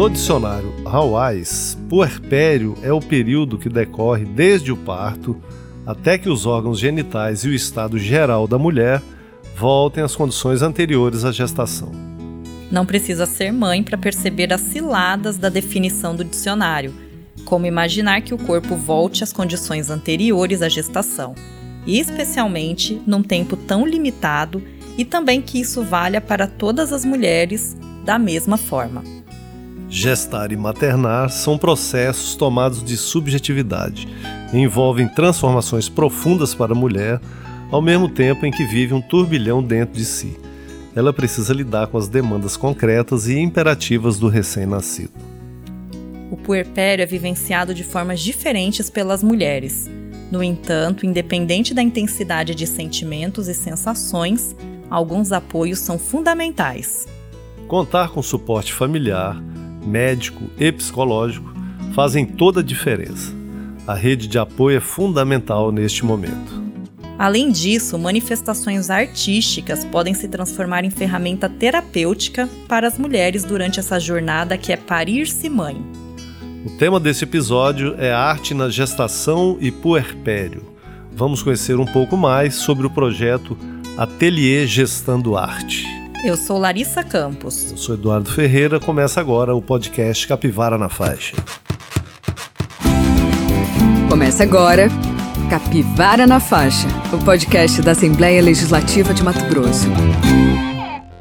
No 0.00 0.08
dicionário 0.08 0.72
Hawais, 0.86 1.76
puerpério 1.86 2.74
é 2.82 2.90
o 2.90 3.00
período 3.00 3.58
que 3.58 3.68
decorre 3.68 4.24
desde 4.24 4.72
o 4.72 4.76
parto 4.78 5.36
até 5.84 6.16
que 6.16 6.30
os 6.30 6.46
órgãos 6.46 6.78
genitais 6.78 7.44
e 7.44 7.48
o 7.48 7.54
estado 7.54 7.98
geral 7.98 8.48
da 8.48 8.58
mulher 8.58 9.02
voltem 9.54 10.02
às 10.02 10.16
condições 10.16 10.62
anteriores 10.62 11.22
à 11.22 11.30
gestação. 11.30 11.92
Não 12.70 12.86
precisa 12.86 13.26
ser 13.26 13.52
mãe 13.52 13.82
para 13.82 13.98
perceber 13.98 14.54
as 14.54 14.62
ciladas 14.62 15.36
da 15.36 15.50
definição 15.50 16.16
do 16.16 16.24
dicionário, 16.24 16.94
como 17.44 17.66
imaginar 17.66 18.22
que 18.22 18.32
o 18.32 18.38
corpo 18.38 18.74
volte 18.76 19.22
às 19.22 19.34
condições 19.34 19.90
anteriores 19.90 20.62
à 20.62 20.68
gestação, 20.70 21.34
e 21.86 22.00
especialmente 22.00 22.98
num 23.06 23.22
tempo 23.22 23.54
tão 23.54 23.86
limitado, 23.86 24.62
e 24.96 25.04
também 25.04 25.42
que 25.42 25.60
isso 25.60 25.82
valha 25.82 26.22
para 26.22 26.46
todas 26.46 26.90
as 26.90 27.04
mulheres 27.04 27.76
da 28.02 28.18
mesma 28.18 28.56
forma. 28.56 29.19
Gestar 29.90 30.52
e 30.52 30.56
maternar 30.56 31.30
são 31.30 31.58
processos 31.58 32.36
tomados 32.36 32.84
de 32.84 32.96
subjetividade, 32.96 34.06
envolvem 34.54 35.08
transformações 35.08 35.88
profundas 35.88 36.54
para 36.54 36.72
a 36.72 36.76
mulher, 36.76 37.20
ao 37.72 37.82
mesmo 37.82 38.08
tempo 38.08 38.46
em 38.46 38.52
que 38.52 38.64
vive 38.64 38.94
um 38.94 39.00
turbilhão 39.00 39.60
dentro 39.60 39.96
de 39.96 40.04
si. 40.04 40.38
Ela 40.94 41.12
precisa 41.12 41.52
lidar 41.52 41.88
com 41.88 41.98
as 41.98 42.08
demandas 42.08 42.56
concretas 42.56 43.26
e 43.26 43.36
imperativas 43.36 44.16
do 44.16 44.28
recém-nascido. 44.28 45.12
O 46.30 46.36
puerpério 46.36 47.02
é 47.02 47.06
vivenciado 47.06 47.74
de 47.74 47.82
formas 47.82 48.20
diferentes 48.20 48.88
pelas 48.88 49.24
mulheres. 49.24 49.90
No 50.30 50.40
entanto, 50.40 51.04
independente 51.04 51.74
da 51.74 51.82
intensidade 51.82 52.54
de 52.54 52.64
sentimentos 52.64 53.48
e 53.48 53.54
sensações, 53.54 54.54
alguns 54.88 55.32
apoios 55.32 55.80
são 55.80 55.98
fundamentais. 55.98 57.08
Contar 57.66 58.10
com 58.10 58.22
suporte 58.22 58.72
familiar, 58.72 59.40
médico 59.84 60.44
e 60.58 60.70
psicológico 60.72 61.52
fazem 61.94 62.24
toda 62.24 62.60
a 62.60 62.62
diferença. 62.62 63.34
A 63.86 63.94
rede 63.94 64.28
de 64.28 64.38
apoio 64.38 64.76
é 64.76 64.80
fundamental 64.80 65.72
neste 65.72 66.04
momento. 66.04 66.60
Além 67.18 67.50
disso, 67.52 67.98
manifestações 67.98 68.88
artísticas 68.88 69.84
podem 69.84 70.14
se 70.14 70.26
transformar 70.26 70.84
em 70.84 70.90
ferramenta 70.90 71.50
terapêutica 71.50 72.48
para 72.66 72.88
as 72.88 72.98
mulheres 72.98 73.44
durante 73.44 73.78
essa 73.78 74.00
jornada 74.00 74.56
que 74.56 74.72
é 74.72 74.76
parir-se 74.76 75.50
mãe. 75.50 75.76
O 76.64 76.70
tema 76.78 76.98
desse 76.98 77.24
episódio 77.24 77.94
é 77.98 78.10
arte 78.10 78.54
na 78.54 78.70
gestação 78.70 79.58
e 79.60 79.70
puerpério. 79.70 80.62
Vamos 81.12 81.42
conhecer 81.42 81.78
um 81.78 81.84
pouco 81.84 82.16
mais 82.16 82.54
sobre 82.54 82.86
o 82.86 82.90
projeto 82.90 83.56
Ateliê 83.98 84.66
Gestando 84.66 85.36
Arte. 85.36 85.99
Eu 86.24 86.36
sou 86.36 86.58
Larissa 86.58 87.02
Campos. 87.02 87.70
Eu 87.70 87.76
sou 87.78 87.94
Eduardo 87.94 88.30
Ferreira. 88.30 88.78
Começa 88.78 89.20
agora 89.20 89.54
o 89.54 89.62
podcast 89.62 90.26
Capivara 90.28 90.76
na 90.76 90.88
Faixa. 90.88 91.34
Começa 94.08 94.42
agora 94.42 94.88
Capivara 95.48 96.26
na 96.26 96.38
Faixa, 96.38 96.86
o 97.12 97.24
podcast 97.24 97.80
da 97.80 97.92
Assembleia 97.92 98.42
Legislativa 98.42 99.14
de 99.14 99.22
Mato 99.22 99.44
Grosso. 99.46 99.88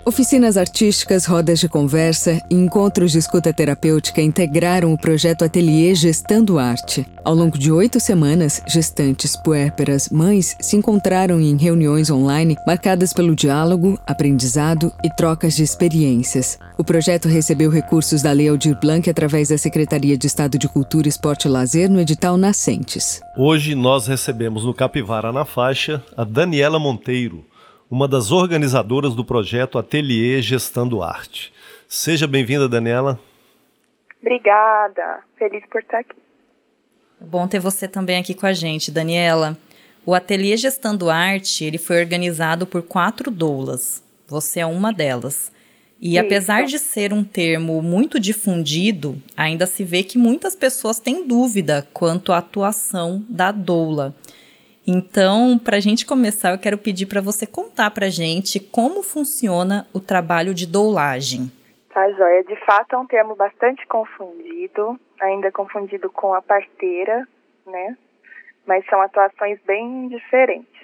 Oficinas 0.09 0.57
artísticas, 0.57 1.27
rodas 1.27 1.59
de 1.59 1.69
conversa 1.69 2.41
e 2.49 2.55
encontros 2.55 3.11
de 3.11 3.19
escuta 3.19 3.53
terapêutica 3.53 4.19
integraram 4.19 4.91
o 4.91 4.97
projeto 4.97 5.45
Ateliê 5.45 5.93
Gestando 5.93 6.57
Arte. 6.57 7.05
Ao 7.23 7.35
longo 7.35 7.59
de 7.59 7.71
oito 7.71 7.99
semanas, 7.99 8.59
gestantes, 8.67 9.35
puérperas, 9.35 10.09
mães 10.09 10.57
se 10.59 10.75
encontraram 10.75 11.39
em 11.39 11.55
reuniões 11.55 12.09
online 12.09 12.57
marcadas 12.65 13.13
pelo 13.13 13.35
diálogo, 13.35 13.99
aprendizado 14.07 14.91
e 15.03 15.15
trocas 15.15 15.55
de 15.55 15.61
experiências. 15.61 16.57
O 16.75 16.83
projeto 16.83 17.27
recebeu 17.27 17.69
recursos 17.69 18.23
da 18.23 18.31
Lei 18.31 18.49
Aldir 18.49 18.79
Blanc 18.79 19.07
através 19.07 19.49
da 19.49 19.59
Secretaria 19.59 20.17
de 20.17 20.25
Estado 20.25 20.57
de 20.57 20.67
Cultura, 20.67 21.07
Esporte 21.07 21.47
e 21.47 21.51
Lazer 21.51 21.87
no 21.87 22.01
edital 22.01 22.35
Nascentes. 22.35 23.21
Hoje 23.37 23.75
nós 23.75 24.07
recebemos 24.07 24.65
no 24.65 24.73
Capivara 24.73 25.31
na 25.31 25.45
Faixa 25.45 26.03
a 26.17 26.23
Daniela 26.23 26.79
Monteiro 26.79 27.45
uma 27.89 28.07
das 28.07 28.31
organizadoras 28.31 29.15
do 29.15 29.25
projeto 29.25 29.79
Ateliê 29.79 30.41
Gestando 30.41 31.01
Arte. 31.01 31.51
Seja 31.87 32.27
bem-vinda, 32.27 32.69
Daniela. 32.69 33.19
Obrigada, 34.21 35.23
feliz 35.37 35.63
por 35.71 35.81
estar 35.81 35.99
aqui. 35.99 36.15
Bom 37.19 37.47
ter 37.47 37.59
você 37.59 37.87
também 37.87 38.19
aqui 38.19 38.33
com 38.33 38.45
a 38.45 38.53
gente, 38.53 38.91
Daniela. 38.91 39.57
O 40.05 40.13
Ateliê 40.13 40.55
Gestando 40.55 41.09
Arte 41.09 41.65
ele 41.65 41.77
foi 41.77 41.99
organizado 41.99 42.67
por 42.67 42.83
quatro 42.83 43.31
doulas. 43.31 44.03
Você 44.27 44.59
é 44.59 44.65
uma 44.65 44.93
delas. 44.93 45.51
E 45.99 46.15
Isso. 46.15 46.25
apesar 46.25 46.65
de 46.65 46.77
ser 46.77 47.11
um 47.11 47.23
termo 47.23 47.81
muito 47.81 48.19
difundido, 48.19 49.21
ainda 49.35 49.65
se 49.65 49.83
vê 49.83 50.03
que 50.03 50.17
muitas 50.17 50.55
pessoas 50.55 50.99
têm 50.99 51.27
dúvida 51.27 51.85
quanto 51.91 52.31
à 52.31 52.37
atuação 52.37 53.25
da 53.27 53.51
doula. 53.51 54.15
Então, 54.91 55.59
para 55.59 55.77
a 55.77 55.79
gente 55.79 56.03
começar, 56.03 56.49
eu 56.49 56.57
quero 56.57 56.75
pedir 56.75 57.05
para 57.05 57.21
você 57.21 57.45
contar 57.45 57.91
para 57.91 58.07
a 58.07 58.09
gente 58.09 58.59
como 58.59 59.03
funciona 59.03 59.87
o 59.93 59.99
trabalho 59.99 60.51
de 60.51 60.65
doulagem. 60.65 61.51
Tá, 61.93 62.09
joia. 62.13 62.43
De 62.43 62.55
fato, 62.65 62.95
é 62.95 62.97
um 62.97 63.05
termo 63.05 63.35
bastante 63.35 63.85
confundido, 63.85 64.99
ainda 65.21 65.51
confundido 65.51 66.09
com 66.09 66.33
a 66.33 66.41
parteira, 66.41 67.27
né? 67.67 67.95
Mas 68.65 68.83
são 68.87 68.99
atuações 68.99 69.59
bem 69.61 70.07
diferentes. 70.07 70.81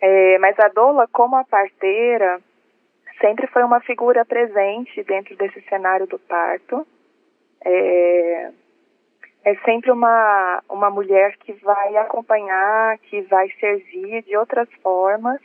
É, 0.00 0.38
mas 0.38 0.56
a 0.60 0.68
doula, 0.68 1.08
como 1.10 1.34
a 1.34 1.42
parteira, 1.42 2.40
sempre 3.20 3.48
foi 3.48 3.64
uma 3.64 3.80
figura 3.80 4.24
presente 4.24 5.02
dentro 5.02 5.34
desse 5.34 5.60
cenário 5.62 6.06
do 6.06 6.20
parto. 6.20 6.86
É, 7.64 8.52
é 9.44 9.54
sempre 9.64 9.90
uma, 9.90 10.62
uma 10.68 10.90
mulher 10.90 11.36
que 11.38 11.52
vai 11.54 11.96
acompanhar, 11.96 12.98
que 12.98 13.22
vai 13.22 13.50
servir 13.58 14.22
de 14.22 14.36
outras 14.36 14.68
formas, 14.82 15.40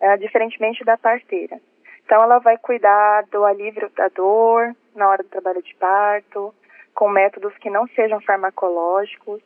é, 0.00 0.16
diferentemente 0.16 0.84
da 0.84 0.96
parteira. 0.96 1.60
Então, 2.04 2.22
ela 2.22 2.38
vai 2.38 2.56
cuidar 2.56 3.24
do 3.32 3.44
alívio 3.44 3.90
da 3.96 4.08
dor 4.08 4.74
na 4.94 5.08
hora 5.08 5.22
do 5.24 5.28
trabalho 5.28 5.60
de 5.62 5.74
parto, 5.74 6.54
com 6.94 7.08
métodos 7.08 7.56
que 7.58 7.68
não 7.68 7.86
sejam 7.88 8.20
farmacológicos. 8.20 9.42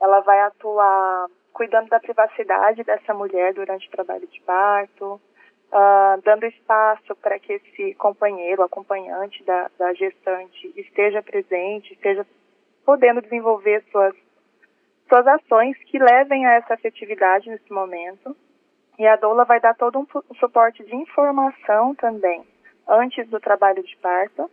Ela 0.00 0.20
vai 0.20 0.40
atuar 0.40 1.28
cuidando 1.52 1.88
da 1.88 2.00
privacidade 2.00 2.82
dessa 2.82 3.14
mulher 3.14 3.54
durante 3.54 3.86
o 3.86 3.90
trabalho 3.92 4.26
de 4.26 4.40
parto, 4.40 5.20
uh, 5.72 6.20
dando 6.24 6.46
espaço 6.46 7.14
para 7.22 7.38
que 7.38 7.52
esse 7.52 7.94
companheiro, 7.94 8.62
acompanhante 8.62 9.44
da, 9.44 9.70
da 9.78 9.94
gestante, 9.94 10.72
esteja 10.76 11.22
presente, 11.22 11.92
esteja 11.92 12.26
podendo 12.84 13.20
desenvolver 13.22 13.82
suas, 13.90 14.14
suas 15.08 15.26
ações 15.26 15.76
que 15.84 15.98
levem 15.98 16.46
a 16.46 16.54
essa 16.54 16.74
afetividade 16.74 17.48
nesse 17.48 17.72
momento. 17.72 18.36
E 18.98 19.06
a 19.06 19.16
doula 19.16 19.44
vai 19.44 19.60
dar 19.60 19.74
todo 19.74 19.98
um 19.98 20.06
suporte 20.36 20.84
de 20.84 20.94
informação 20.94 21.94
também, 21.96 22.44
antes 22.88 23.28
do 23.28 23.40
trabalho 23.40 23.82
de 23.82 23.96
parto. 23.96 24.50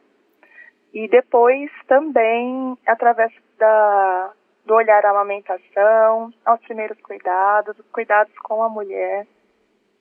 E 0.93 1.07
depois 1.07 1.69
também 1.87 2.77
através 2.85 3.31
da, 3.57 4.33
do 4.65 4.73
olhar 4.73 5.05
à 5.05 5.11
amamentação, 5.11 6.33
aos 6.43 6.59
primeiros 6.61 6.99
cuidados, 7.01 7.77
os 7.77 7.85
cuidados 7.91 8.33
com 8.39 8.63
a 8.63 8.69
mulher. 8.69 9.27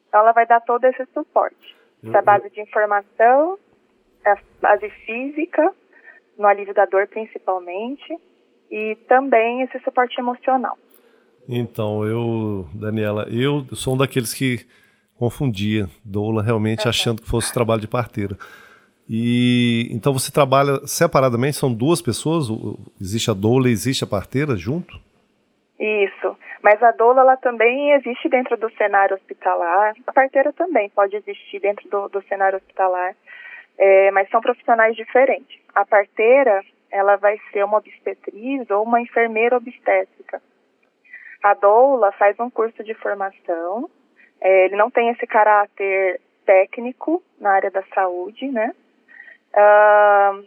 Então, 0.08 0.20
ela 0.20 0.32
vai 0.32 0.46
dar 0.46 0.60
todo 0.60 0.84
esse 0.86 1.04
suporte. 1.12 1.76
Da 2.02 2.22
base 2.22 2.48
de 2.48 2.62
informação, 2.62 3.58
a 4.24 4.34
base 4.60 4.88
física 5.04 5.74
no 6.40 6.48
alívio 6.48 6.72
da 6.72 6.86
dor 6.86 7.06
principalmente, 7.06 8.18
e 8.70 8.96
também 9.06 9.62
esse 9.62 9.78
suporte 9.80 10.18
emocional. 10.18 10.76
Então, 11.48 12.04
eu, 12.04 12.66
Daniela, 12.72 13.26
eu 13.30 13.66
sou 13.74 13.94
um 13.94 13.96
daqueles 13.96 14.32
que 14.32 14.64
confundia 15.18 15.86
doula 16.04 16.42
realmente 16.42 16.88
achando 16.88 17.20
que 17.20 17.28
fosse 17.28 17.52
trabalho 17.52 17.81
de 17.81 17.88
parteira. 17.88 18.37
E 19.08 19.88
então 19.90 20.12
você 20.12 20.32
trabalha 20.32 20.87
separadamente, 20.87 21.56
são 21.56 21.72
duas 21.72 22.00
pessoas, 22.00 22.46
existe 23.00 23.31
a 23.31 23.34
doula 23.34 23.69
e 23.69 23.72
existe 23.72 24.04
a 24.04 24.06
parteira 24.06 24.56
junto? 24.56 24.98
Isso. 25.78 26.36
Mas 26.62 26.82
a 26.82 26.93
doula 26.93 27.22
ela 27.22 27.36
também 27.36 27.93
existe 27.93 28.28
dentro 28.28 28.56
do 28.56 28.70
cenário 28.76 29.16
hospitalar. 29.16 29.94
A 30.06 30.12
parteira 30.12 30.52
também 30.52 30.88
pode 30.90 31.16
existir 31.16 31.58
dentro 31.60 31.88
do, 31.90 32.08
do 32.08 32.22
cenário 32.28 32.58
hospitalar 32.58 33.14
é, 33.81 34.11
mas 34.11 34.29
são 34.29 34.43
profissionais 34.43 34.94
diferentes. 34.94 35.59
A 35.75 35.87
parteira, 35.87 36.62
ela 36.91 37.17
vai 37.17 37.41
ser 37.50 37.65
uma 37.65 37.79
obstetriz 37.79 38.69
ou 38.69 38.82
uma 38.82 39.00
enfermeira 39.00 39.56
obstétrica. 39.56 40.43
A 41.43 41.55
doula 41.55 42.12
faz 42.12 42.38
um 42.38 42.50
curso 42.50 42.85
de 42.85 42.93
formação, 42.93 43.88
é, 44.38 44.67
ele 44.67 44.77
não 44.77 44.91
tem 44.91 45.09
esse 45.09 45.27
caráter 45.27 46.21
técnico 46.44 47.23
na 47.41 47.53
área 47.53 47.71
da 47.71 47.82
saúde, 47.94 48.49
né? 48.49 48.75
Uh, 49.53 50.44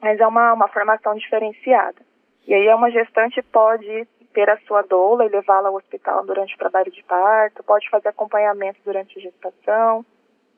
mas 0.00 0.20
é 0.20 0.26
uma, 0.26 0.52
uma 0.52 0.68
formação 0.68 1.14
diferenciada. 1.16 2.00
E 2.46 2.54
aí 2.54 2.72
uma 2.72 2.90
gestante 2.90 3.42
pode 3.42 4.06
ter 4.32 4.48
a 4.48 4.58
sua 4.58 4.82
doula 4.82 5.24
e 5.24 5.28
levá-la 5.28 5.68
ao 5.68 5.74
hospital 5.74 6.24
durante 6.24 6.54
o 6.54 6.58
trabalho 6.58 6.92
de 6.92 7.02
parto, 7.02 7.64
pode 7.64 7.88
fazer 7.90 8.08
acompanhamento 8.08 8.78
durante 8.84 9.18
a 9.18 9.22
gestação, 9.22 10.04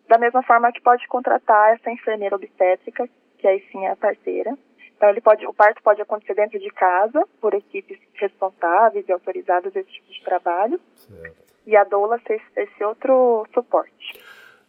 da 0.09 0.19
mesma 0.19 0.43
forma 0.43 0.73
que 0.73 0.81
pode 0.81 1.07
contratar 1.09 1.75
essa 1.75 1.91
enfermeira 1.91 2.35
obstétrica 2.35 3.09
que 3.39 3.47
aí 3.47 3.65
sim 3.71 3.87
é 3.87 3.93
a 3.93 3.97
parteira. 3.97 4.57
Então 4.97 5.09
ele 5.09 5.21
pode, 5.21 5.47
o 5.47 5.55
parto 5.55 5.81
pode 5.83 6.03
acontecer 6.03 6.35
dentro 6.35 6.59
de 6.59 6.71
casa, 6.71 7.25
por 7.41 7.55
equipes 7.55 7.99
responsáveis 8.15 9.09
e 9.09 9.13
autorizadas 9.13 9.73
desse 9.73 9.91
tipo 9.91 10.13
de 10.13 10.23
trabalho. 10.25 10.81
Certo. 10.97 11.37
E 11.65 11.77
a 11.77 11.85
doula 11.85 12.21
ser 12.27 12.43
esse 12.57 12.85
outro 12.85 13.47
suporte. 13.55 14.19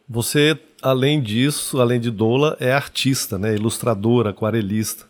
Você, 0.08 0.60
além 0.84 1.22
disso, 1.22 1.82
além 1.82 2.00
de 2.00 2.12
doula, 2.12 2.58
é 2.60 2.72
artista, 2.72 3.38
né? 3.38 3.54
Ilustradora, 3.54 4.32
aquarelista. 4.32 5.06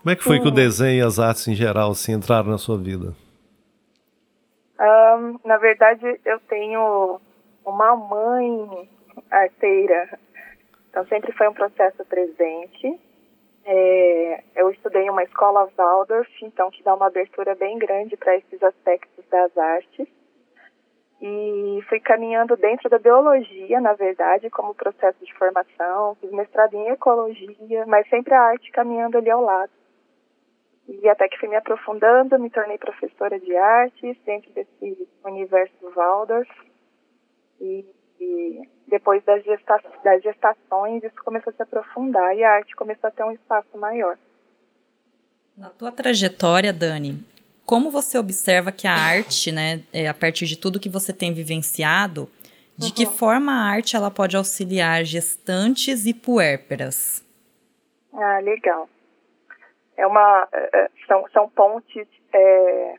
Como 0.00 0.12
é 0.12 0.16
que 0.16 0.24
foi 0.24 0.40
que 0.40 0.48
o 0.48 0.52
desenho 0.52 0.98
e 0.98 1.06
as 1.06 1.18
artes 1.18 1.46
em 1.48 1.54
geral 1.54 1.94
se 1.94 2.10
assim, 2.10 2.18
entraram 2.18 2.50
na 2.50 2.58
sua 2.58 2.78
vida? 2.78 3.12
Um, 4.80 5.38
na 5.44 5.56
verdade, 5.58 6.20
eu 6.24 6.38
tenho 6.48 7.20
uma 7.64 7.96
mãe 7.96 8.88
arteira, 9.30 10.18
então 10.90 11.06
sempre 11.08 11.32
foi 11.32 11.48
um 11.48 11.54
processo 11.54 12.04
presente. 12.06 13.00
É, 13.64 14.44
eu 14.54 14.70
estudei 14.70 15.02
em 15.02 15.10
uma 15.10 15.24
escola 15.24 15.68
Waldorf, 15.76 16.30
então 16.42 16.70
que 16.70 16.82
dá 16.82 16.94
uma 16.94 17.08
abertura 17.08 17.54
bem 17.54 17.78
grande 17.78 18.16
para 18.16 18.36
esses 18.36 18.62
aspectos 18.62 19.24
das 19.28 19.56
artes. 19.58 20.08
E 21.20 21.80
fui 21.88 21.98
caminhando 21.98 22.56
dentro 22.56 22.88
da 22.88 22.98
biologia, 22.98 23.80
na 23.80 23.94
verdade, 23.94 24.50
como 24.50 24.74
processo 24.74 25.22
de 25.24 25.34
formação. 25.34 26.14
Fiz 26.20 26.30
mestrado 26.30 26.74
em 26.74 26.88
ecologia, 26.88 27.84
mas 27.86 28.08
sempre 28.08 28.34
a 28.34 28.40
arte 28.40 28.70
caminhando 28.70 29.18
ali 29.18 29.30
ao 29.30 29.42
lado. 29.42 29.72
E 30.88 31.08
até 31.08 31.28
que 31.28 31.38
fui 31.38 31.48
me 31.48 31.56
aprofundando, 31.56 32.38
me 32.38 32.48
tornei 32.48 32.78
professora 32.78 33.40
de 33.40 33.56
artes 33.56 34.16
dentro 34.24 34.52
desse 34.52 35.08
universo 35.24 35.74
do 35.80 35.90
Waldorf. 35.90 36.50
E, 37.60 37.84
e 38.20 38.62
depois 38.88 39.22
das, 39.24 39.42
gesta 39.44 39.80
das 40.04 40.22
gestações, 40.22 41.02
isso 41.02 41.16
começou 41.24 41.52
a 41.52 41.56
se 41.56 41.62
aprofundar 41.62 42.36
e 42.36 42.44
a 42.44 42.52
arte 42.52 42.74
começou 42.76 43.08
a 43.08 43.10
ter 43.10 43.24
um 43.24 43.32
espaço 43.32 43.76
maior. 43.76 44.16
Na 45.56 45.70
tua 45.70 45.90
trajetória, 45.90 46.72
Dani, 46.72 47.24
como 47.64 47.90
você 47.90 48.18
observa 48.18 48.70
que 48.70 48.86
a 48.86 48.94
arte, 48.94 49.50
né, 49.50 49.82
é, 49.92 50.06
a 50.06 50.14
partir 50.14 50.46
de 50.46 50.56
tudo 50.56 50.80
que 50.80 50.88
você 50.88 51.12
tem 51.12 51.32
vivenciado, 51.32 52.28
de 52.76 52.88
uhum. 52.88 52.94
que 52.94 53.06
forma 53.06 53.52
a 53.52 53.70
arte 53.70 53.96
ela 53.96 54.10
pode 54.10 54.36
auxiliar 54.36 55.04
gestantes 55.04 56.06
e 56.06 56.12
puérperas? 56.12 57.24
Ah, 58.12 58.38
legal 58.40 58.88
é 59.96 60.06
uma 60.06 60.48
é, 60.52 60.70
é, 60.72 60.90
são, 61.06 61.24
são 61.32 61.48
pontes 61.48 62.06
é, 62.32 62.94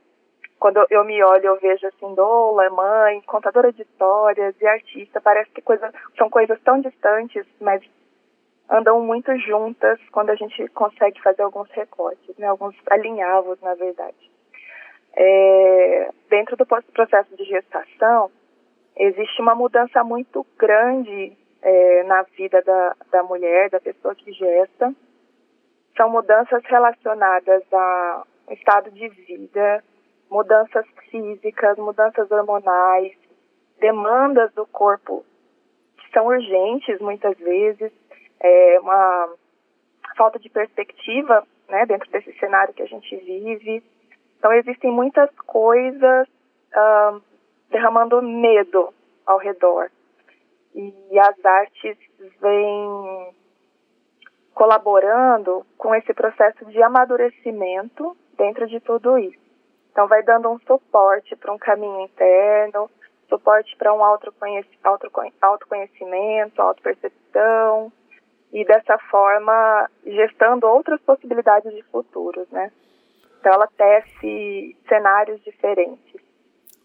quando 0.67 0.85
eu 0.89 1.05
me 1.05 1.23
olho 1.23 1.45
eu 1.45 1.59
vejo 1.61 1.87
assim 1.87 2.13
doula 2.13 2.69
mãe 2.69 3.21
contadora 3.21 3.71
de 3.71 3.83
histórias 3.83 4.53
e 4.59 4.67
artista 4.67 5.21
parece 5.21 5.49
que 5.51 5.61
coisa, 5.61 5.93
são 6.17 6.29
coisas 6.29 6.59
tão 6.61 6.81
distantes 6.81 7.45
mas 7.61 7.81
andam 8.69 8.99
muito 9.01 9.33
juntas 9.37 9.97
quando 10.11 10.31
a 10.31 10.35
gente 10.35 10.67
consegue 10.69 11.21
fazer 11.21 11.43
alguns 11.43 11.71
recortes 11.71 12.37
né 12.37 12.47
alguns 12.47 12.75
alinhavos 12.87 13.61
na 13.61 13.75
verdade. 13.75 14.29
É, 15.15 16.11
dentro 16.29 16.57
do 16.57 16.65
processo 16.65 17.33
de 17.37 17.45
gestação 17.45 18.29
existe 18.97 19.41
uma 19.41 19.55
mudança 19.55 20.03
muito 20.03 20.45
grande 20.57 21.31
é, 21.61 22.03
na 22.03 22.23
vida 22.23 22.61
da, 22.61 22.95
da 23.09 23.23
mulher 23.23 23.69
da 23.69 23.79
pessoa 23.79 24.13
que 24.13 24.33
gesta. 24.33 24.93
São 25.95 26.09
mudanças 26.09 26.61
relacionadas 26.65 27.63
a 27.71 28.23
estado 28.51 28.91
de 28.91 29.07
vida, 29.09 29.83
mudanças 30.29 30.85
físicas, 31.09 31.77
mudanças 31.77 32.29
hormonais, 32.31 33.13
demandas 33.79 34.51
do 34.53 34.65
corpo 34.65 35.25
que 35.97 36.11
são 36.11 36.27
urgentes 36.27 36.99
muitas 36.99 37.37
vezes, 37.37 37.91
é 38.39 38.79
uma 38.79 39.29
falta 40.15 40.39
de 40.39 40.49
perspectiva 40.49 41.45
né, 41.69 41.85
dentro 41.85 42.09
desse 42.11 42.31
cenário 42.39 42.73
que 42.73 42.83
a 42.83 42.87
gente 42.87 43.15
vive. 43.17 43.83
Então 44.37 44.51
existem 44.53 44.91
muitas 44.91 45.29
coisas 45.45 46.27
uh, 46.27 47.21
derramando 47.69 48.21
medo 48.21 48.93
ao 49.25 49.37
redor. 49.37 49.89
E 50.75 51.19
as 51.19 51.45
artes 51.45 51.97
vêm 52.39 53.33
colaborando 54.53 55.65
com 55.77 55.93
esse 55.93 56.13
processo 56.13 56.65
de 56.65 56.81
amadurecimento 56.81 58.15
dentro 58.37 58.67
de 58.67 58.79
tudo 58.79 59.17
isso. 59.17 59.46
Então, 59.97 60.07
vai 60.07 60.21
dando 60.21 60.47
um 60.47 60.59
suporte 60.59 61.35
para 61.35 61.51
um 61.51 61.57
caminho 61.57 62.01
interno, 62.01 62.87
suporte 63.27 63.75
para 63.77 63.91
um 63.91 64.03
autoconhecimento, 64.03 66.61
autopercepção, 66.61 67.91
e 68.53 68.63
dessa 68.63 68.99
forma 69.09 69.89
gestando 70.05 70.67
outras 70.67 71.01
possibilidades 71.01 71.73
de 71.73 71.81
futuros, 71.91 72.47
né? 72.51 72.71
Então, 73.39 73.51
ela 73.51 73.67
tece 73.75 74.77
cenários 74.87 75.43
diferentes. 75.43 76.21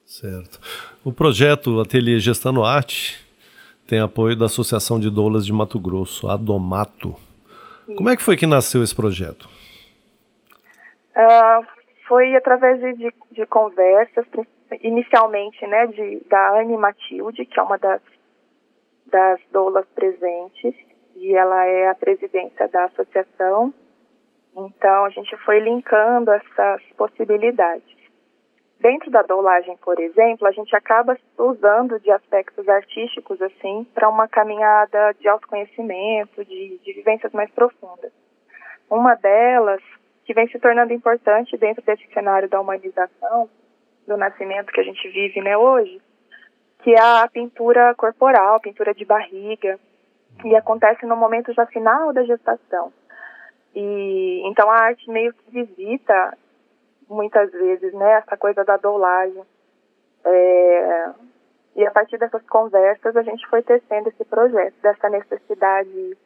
Certo. 0.07 0.59
O 1.05 1.13
projeto 1.13 1.83
Ateliê 1.83 2.19
Gestando 2.19 2.65
Arte 2.65 3.23
tem 3.87 4.01
apoio 4.01 4.35
da 4.35 4.47
Associação 4.47 4.99
de 4.99 5.11
Doulas 5.11 5.45
de 5.45 5.53
Mato 5.53 5.79
Grosso, 5.79 6.31
a 6.31 6.37
Domato. 6.39 7.15
Como 7.95 8.09
é 8.09 8.17
que 8.17 8.23
foi 8.23 8.39
que 8.39 8.47
nasceu 8.47 8.83
esse 8.83 8.97
projeto? 8.97 9.51
Uh, 11.15 11.82
foi 12.07 12.35
através 12.35 12.81
de, 12.81 13.13
de, 13.31 13.47
conversas, 13.47 14.27
inicialmente, 14.83 15.67
né, 15.67 15.87
de, 15.87 16.21
da 16.29 16.59
Anne 16.59 16.77
Matilde, 16.77 17.47
que 17.47 17.59
é 17.59 17.63
uma 17.63 17.79
das, 17.79 18.01
das 19.07 19.41
doulas 19.51 19.87
presentes, 19.95 20.75
e 21.17 21.35
ela 21.35 21.65
é 21.65 21.89
a 21.89 21.95
presidência 21.95 22.69
da 22.69 22.85
associação. 22.85 23.73
Então, 24.57 25.05
a 25.05 25.11
gente 25.11 25.37
foi 25.39 25.61
linkando 25.61 26.31
essas 26.31 26.83
possibilidades. 26.97 27.93
Dentro 28.81 29.13
da 29.13 29.23
doulagem, 29.23 29.77
por 29.77 30.01
exemplo, 30.01 30.47
a 30.47 30.51
gente 30.51 30.75
acaba 30.75 31.17
usando 31.39 32.01
de 32.01 32.11
aspectos 32.11 32.69
artísticos, 32.69 33.41
assim, 33.41 33.87
para 33.95 34.09
uma 34.09 34.27
caminhada 34.27 35.15
de 35.21 35.29
autoconhecimento, 35.29 36.45
de, 36.45 36.79
de 36.79 36.93
vivências 36.93 37.33
mais 37.33 37.49
profundas. 37.53 38.13
Uma 38.91 39.15
delas, 39.15 39.81
que 40.25 40.35
vem 40.35 40.49
se 40.49 40.59
tornando 40.59 40.93
importante 40.93 41.57
dentro 41.57 41.83
desse 41.83 42.07
cenário 42.13 42.49
da 42.49 42.61
humanização, 42.61 43.49
do 44.07 44.17
nascimento 44.17 44.73
que 44.73 44.81
a 44.81 44.85
gente 44.85 45.09
vive 45.09 45.41
né, 45.41 45.57
hoje, 45.57 46.01
que 46.83 46.93
é 46.93 47.01
a 47.01 47.29
pintura 47.29 47.95
corporal, 47.95 48.61
pintura 48.61 48.95
de 48.95 49.05
barriga, 49.05 49.79
e 50.45 50.57
acontece 50.57 51.07
no 51.07 51.17
momento 51.17 51.53
já 51.53 51.67
final 51.67 52.13
da 52.13 52.25
gestação. 52.25 52.93
E 53.75 54.43
então 54.47 54.71
a 54.71 54.77
arte 54.77 55.09
meio 55.11 55.33
que 55.33 55.51
visita 55.51 56.37
muitas 57.09 57.51
vezes, 57.53 57.93
né, 57.93 58.13
essa 58.15 58.37
coisa 58.37 58.65
da 58.65 58.77
doulagem. 58.77 59.43
É, 60.25 61.11
e 61.77 61.87
a 61.87 61.91
partir 61.91 62.19
dessas 62.19 62.43
conversas 62.49 63.17
a 63.17 63.23
gente 63.23 63.47
foi 63.49 63.63
tecendo 63.63 64.09
esse 64.09 64.25
projeto, 64.25 64.75
dessa 64.83 65.09
necessidade 65.09 66.17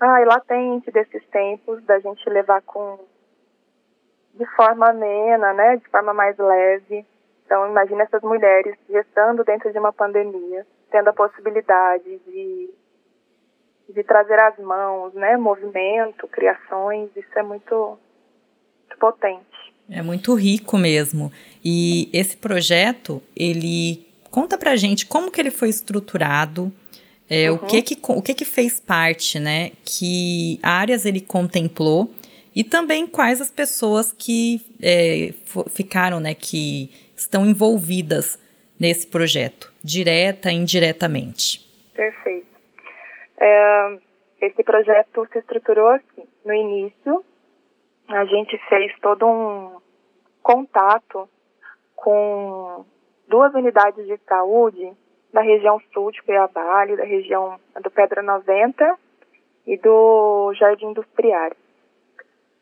ai, 0.00 0.24
latente 0.24 0.90
desses 0.90 1.24
tempos, 1.26 1.82
da 1.84 1.98
gente 2.00 2.28
levar 2.28 2.62
com 2.62 2.98
de 4.34 4.44
forma 4.56 4.90
amena, 4.90 5.52
né, 5.52 5.76
de 5.76 5.88
forma 5.88 6.12
mais 6.12 6.36
leve. 6.36 7.06
Então 7.44 7.68
imagine 7.68 8.02
essas 8.02 8.22
mulheres 8.22 8.76
gestando 8.88 9.44
dentro 9.44 9.70
de 9.72 9.78
uma 9.78 9.92
pandemia, 9.92 10.66
tendo 10.90 11.08
a 11.08 11.12
possibilidade 11.12 12.18
de 12.26 12.70
de 13.88 14.02
trazer 14.02 14.40
as 14.40 14.58
mãos, 14.58 15.12
né, 15.14 15.36
movimento, 15.36 16.26
criações, 16.28 17.10
isso 17.14 17.28
é 17.36 17.42
muito, 17.42 17.98
muito 18.80 18.98
potente. 18.98 19.74
É 19.90 20.02
muito 20.02 20.34
rico 20.34 20.78
mesmo. 20.78 21.30
E 21.62 22.08
esse 22.12 22.36
projeto, 22.36 23.22
ele 23.36 24.06
conta 24.30 24.56
pra 24.56 24.76
gente 24.76 25.06
como 25.06 25.30
que 25.30 25.40
ele 25.40 25.50
foi 25.50 25.68
estruturado, 25.68 26.72
é, 27.28 27.50
uhum. 27.50 27.56
o, 27.56 27.66
que 27.66 27.82
que, 27.82 27.98
o 28.08 28.22
que 28.22 28.34
que 28.34 28.44
fez 28.44 28.78
parte, 28.78 29.38
né? 29.38 29.72
Que 29.84 30.58
áreas 30.62 31.06
ele 31.06 31.20
contemplou 31.20 32.10
e 32.54 32.62
também 32.62 33.06
quais 33.06 33.40
as 33.40 33.50
pessoas 33.50 34.12
que 34.12 34.60
é, 34.82 35.32
ficaram, 35.70 36.20
né? 36.20 36.34
Que 36.34 36.90
estão 37.16 37.46
envolvidas 37.46 38.38
nesse 38.78 39.06
projeto, 39.06 39.72
direta 39.82 40.50
e 40.50 40.56
indiretamente. 40.56 41.60
Perfeito. 41.94 42.46
É, 43.38 43.98
esse 44.42 44.62
projeto 44.62 45.26
se 45.32 45.38
estruturou 45.38 45.88
assim. 45.88 46.28
No 46.44 46.52
início, 46.52 47.24
a 48.08 48.24
gente 48.26 48.58
fez 48.68 48.92
todo 49.00 49.26
um 49.26 49.80
contato 50.42 51.26
com 51.96 52.84
duas 53.26 53.54
unidades 53.54 54.06
de 54.06 54.18
saúde 54.28 54.92
da 55.34 55.42
região 55.42 55.80
sul 55.92 56.12
de 56.12 56.22
Cuiabá, 56.22 56.86
da 56.86 57.02
região 57.02 57.58
do 57.82 57.90
Pedra 57.90 58.22
90 58.22 58.96
e 59.66 59.76
do 59.76 60.54
Jardim 60.54 60.86
Industriário. 60.86 61.56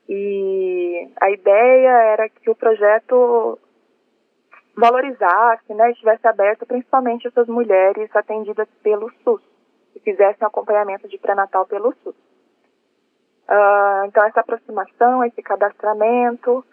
E 0.09 1.07
a 1.21 1.31
ideia 1.31 1.91
era 1.91 2.29
que 2.31 2.49
o 2.49 2.55
projeto 2.55 3.59
valorizasse, 4.75 5.75
né, 5.75 5.91
estivesse 5.91 6.27
aberto 6.27 6.65
principalmente 6.65 7.29
essas 7.29 7.47
mulheres 7.47 8.09
atendidas 8.17 8.67
pelo 8.83 9.13
SUS, 9.23 9.43
que 9.93 10.01
fizessem 10.01 10.47
acompanhamento 10.47 11.07
de 11.07 11.19
pré-natal 11.19 11.67
pelo 11.67 11.95
SUS. 12.03 12.17
Uh, 13.51 14.07
então, 14.07 14.25
essa 14.25 14.41
aproximação, 14.41 15.23
esse 15.27 15.43
cadastramento, 15.43 16.65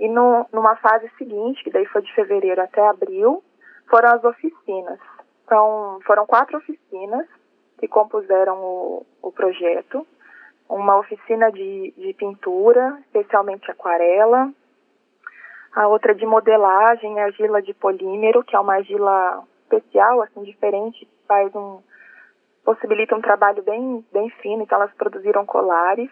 e 0.00 0.08
no, 0.08 0.44
numa 0.52 0.74
fase 0.74 1.08
seguinte, 1.16 1.62
que 1.62 1.70
daí 1.70 1.86
foi 1.86 2.02
de 2.02 2.12
fevereiro 2.14 2.60
até 2.60 2.84
abril, 2.88 3.44
foram 3.88 4.08
as 4.10 4.24
oficinas. 4.24 4.98
Então, 5.46 6.00
foram 6.04 6.26
quatro 6.26 6.58
oficinas 6.58 7.24
que 7.78 7.86
compuseram 7.86 8.58
o, 8.58 9.06
o 9.22 9.30
projeto. 9.30 10.04
Uma 10.68 10.98
oficina 10.98 11.52
de, 11.52 11.94
de 11.96 12.12
pintura, 12.14 12.98
especialmente 13.06 13.70
aquarela, 13.70 14.52
a 15.72 15.86
outra 15.86 16.12
de 16.12 16.26
modelagem, 16.26 17.20
argila 17.20 17.62
de 17.62 17.72
polímero, 17.74 18.42
que 18.42 18.56
é 18.56 18.58
uma 18.58 18.74
argila 18.74 19.44
especial, 19.62 20.20
assim, 20.22 20.42
diferente, 20.42 21.08
faz 21.28 21.54
um, 21.54 21.80
possibilita 22.64 23.14
um 23.14 23.20
trabalho 23.20 23.62
bem, 23.62 24.04
bem 24.12 24.28
fino, 24.42 24.64
então 24.64 24.78
elas 24.78 24.92
produziram 24.94 25.46
colares. 25.46 26.10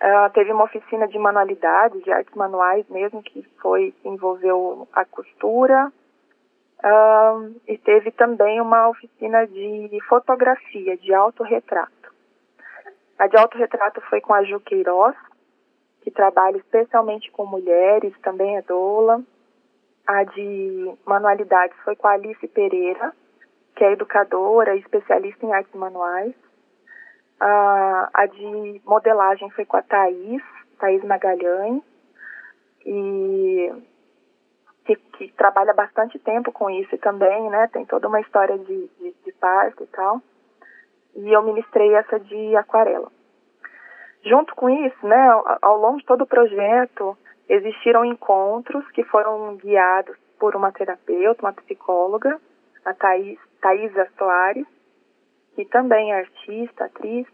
Uh, 0.00 0.32
teve 0.34 0.50
uma 0.50 0.64
oficina 0.64 1.06
de 1.06 1.16
manualidades, 1.16 2.02
de 2.02 2.10
artes 2.10 2.34
manuais 2.34 2.84
mesmo, 2.88 3.22
que 3.22 3.42
foi 3.60 3.94
envolveu 4.04 4.88
a 4.92 5.04
costura. 5.04 5.92
Uh, 6.84 7.60
e 7.68 7.78
teve 7.78 8.10
também 8.10 8.60
uma 8.60 8.88
oficina 8.88 9.46
de 9.46 9.98
fotografia, 10.08 10.96
de 10.96 11.14
autorretrato. 11.14 12.12
A 13.16 13.28
de 13.28 13.36
autorretrato 13.36 14.00
foi 14.10 14.20
com 14.20 14.34
a 14.34 14.42
Ju 14.42 14.58
Queiroz, 14.58 15.14
que 16.02 16.10
trabalha 16.10 16.56
especialmente 16.56 17.30
com 17.30 17.46
mulheres, 17.46 18.12
também 18.20 18.56
é 18.56 18.62
doula. 18.62 19.22
A 20.04 20.24
de 20.24 20.92
manualidades 21.06 21.76
foi 21.84 21.94
com 21.94 22.08
a 22.08 22.14
Alice 22.14 22.48
Pereira, 22.48 23.12
que 23.76 23.84
é 23.84 23.92
educadora 23.92 24.74
e 24.74 24.80
especialista 24.80 25.46
em 25.46 25.52
artes 25.52 25.72
manuais. 25.74 26.34
A, 27.38 28.10
a 28.12 28.26
de 28.26 28.82
modelagem 28.84 29.48
foi 29.50 29.64
com 29.64 29.76
a 29.76 29.82
Thaís, 29.82 30.42
Thaís 30.80 31.04
Magalhães, 31.04 31.80
e 32.84 33.72
que, 34.84 34.96
que, 34.96 35.32
trabalha 35.32 35.72
bastante 35.72 36.18
tempo 36.18 36.52
com 36.52 36.68
isso 36.70 36.96
também, 36.98 37.48
né? 37.50 37.68
Tem 37.72 37.84
toda 37.84 38.08
uma 38.08 38.20
história 38.20 38.58
de, 38.58 38.90
de, 38.98 39.14
de 39.24 39.32
parto 39.32 39.84
e 39.84 39.86
tal. 39.86 40.20
E 41.14 41.32
eu 41.32 41.42
ministrei 41.42 41.94
essa 41.94 42.18
de 42.18 42.56
aquarela. 42.56 43.10
Junto 44.24 44.54
com 44.54 44.70
isso, 44.70 45.06
né, 45.06 45.28
ao, 45.28 45.58
ao 45.60 45.76
longo 45.78 45.98
de 45.98 46.06
todo 46.06 46.22
o 46.22 46.26
projeto, 46.26 47.16
existiram 47.48 48.04
encontros 48.04 48.88
que 48.92 49.02
foram 49.04 49.56
guiados 49.56 50.16
por 50.38 50.56
uma 50.56 50.72
terapeuta, 50.72 51.42
uma 51.42 51.52
psicóloga, 51.52 52.40
a 52.84 52.94
Thaisa 52.94 54.08
Soares, 54.16 54.66
que 55.54 55.64
também 55.66 56.12
é 56.12 56.20
artista, 56.20 56.84
atriz, 56.84 57.26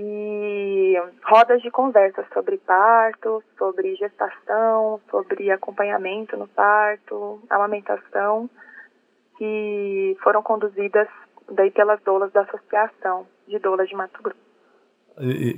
e 0.00 0.94
rodas 1.24 1.60
de 1.60 1.72
conversa 1.72 2.24
sobre 2.32 2.56
parto, 2.58 3.42
sobre 3.58 3.96
gestação, 3.96 5.00
sobre 5.10 5.50
acompanhamento 5.50 6.36
no 6.36 6.46
parto, 6.46 7.42
amamentação, 7.50 8.48
que 9.36 10.16
foram 10.22 10.40
conduzidas 10.40 11.08
daí 11.50 11.72
pelas 11.72 12.00
doulas 12.04 12.32
da 12.32 12.42
Associação 12.42 13.26
de 13.48 13.58
Doulas 13.58 13.88
de 13.88 13.96
Mato 13.96 14.22
Grosso. 14.22 14.38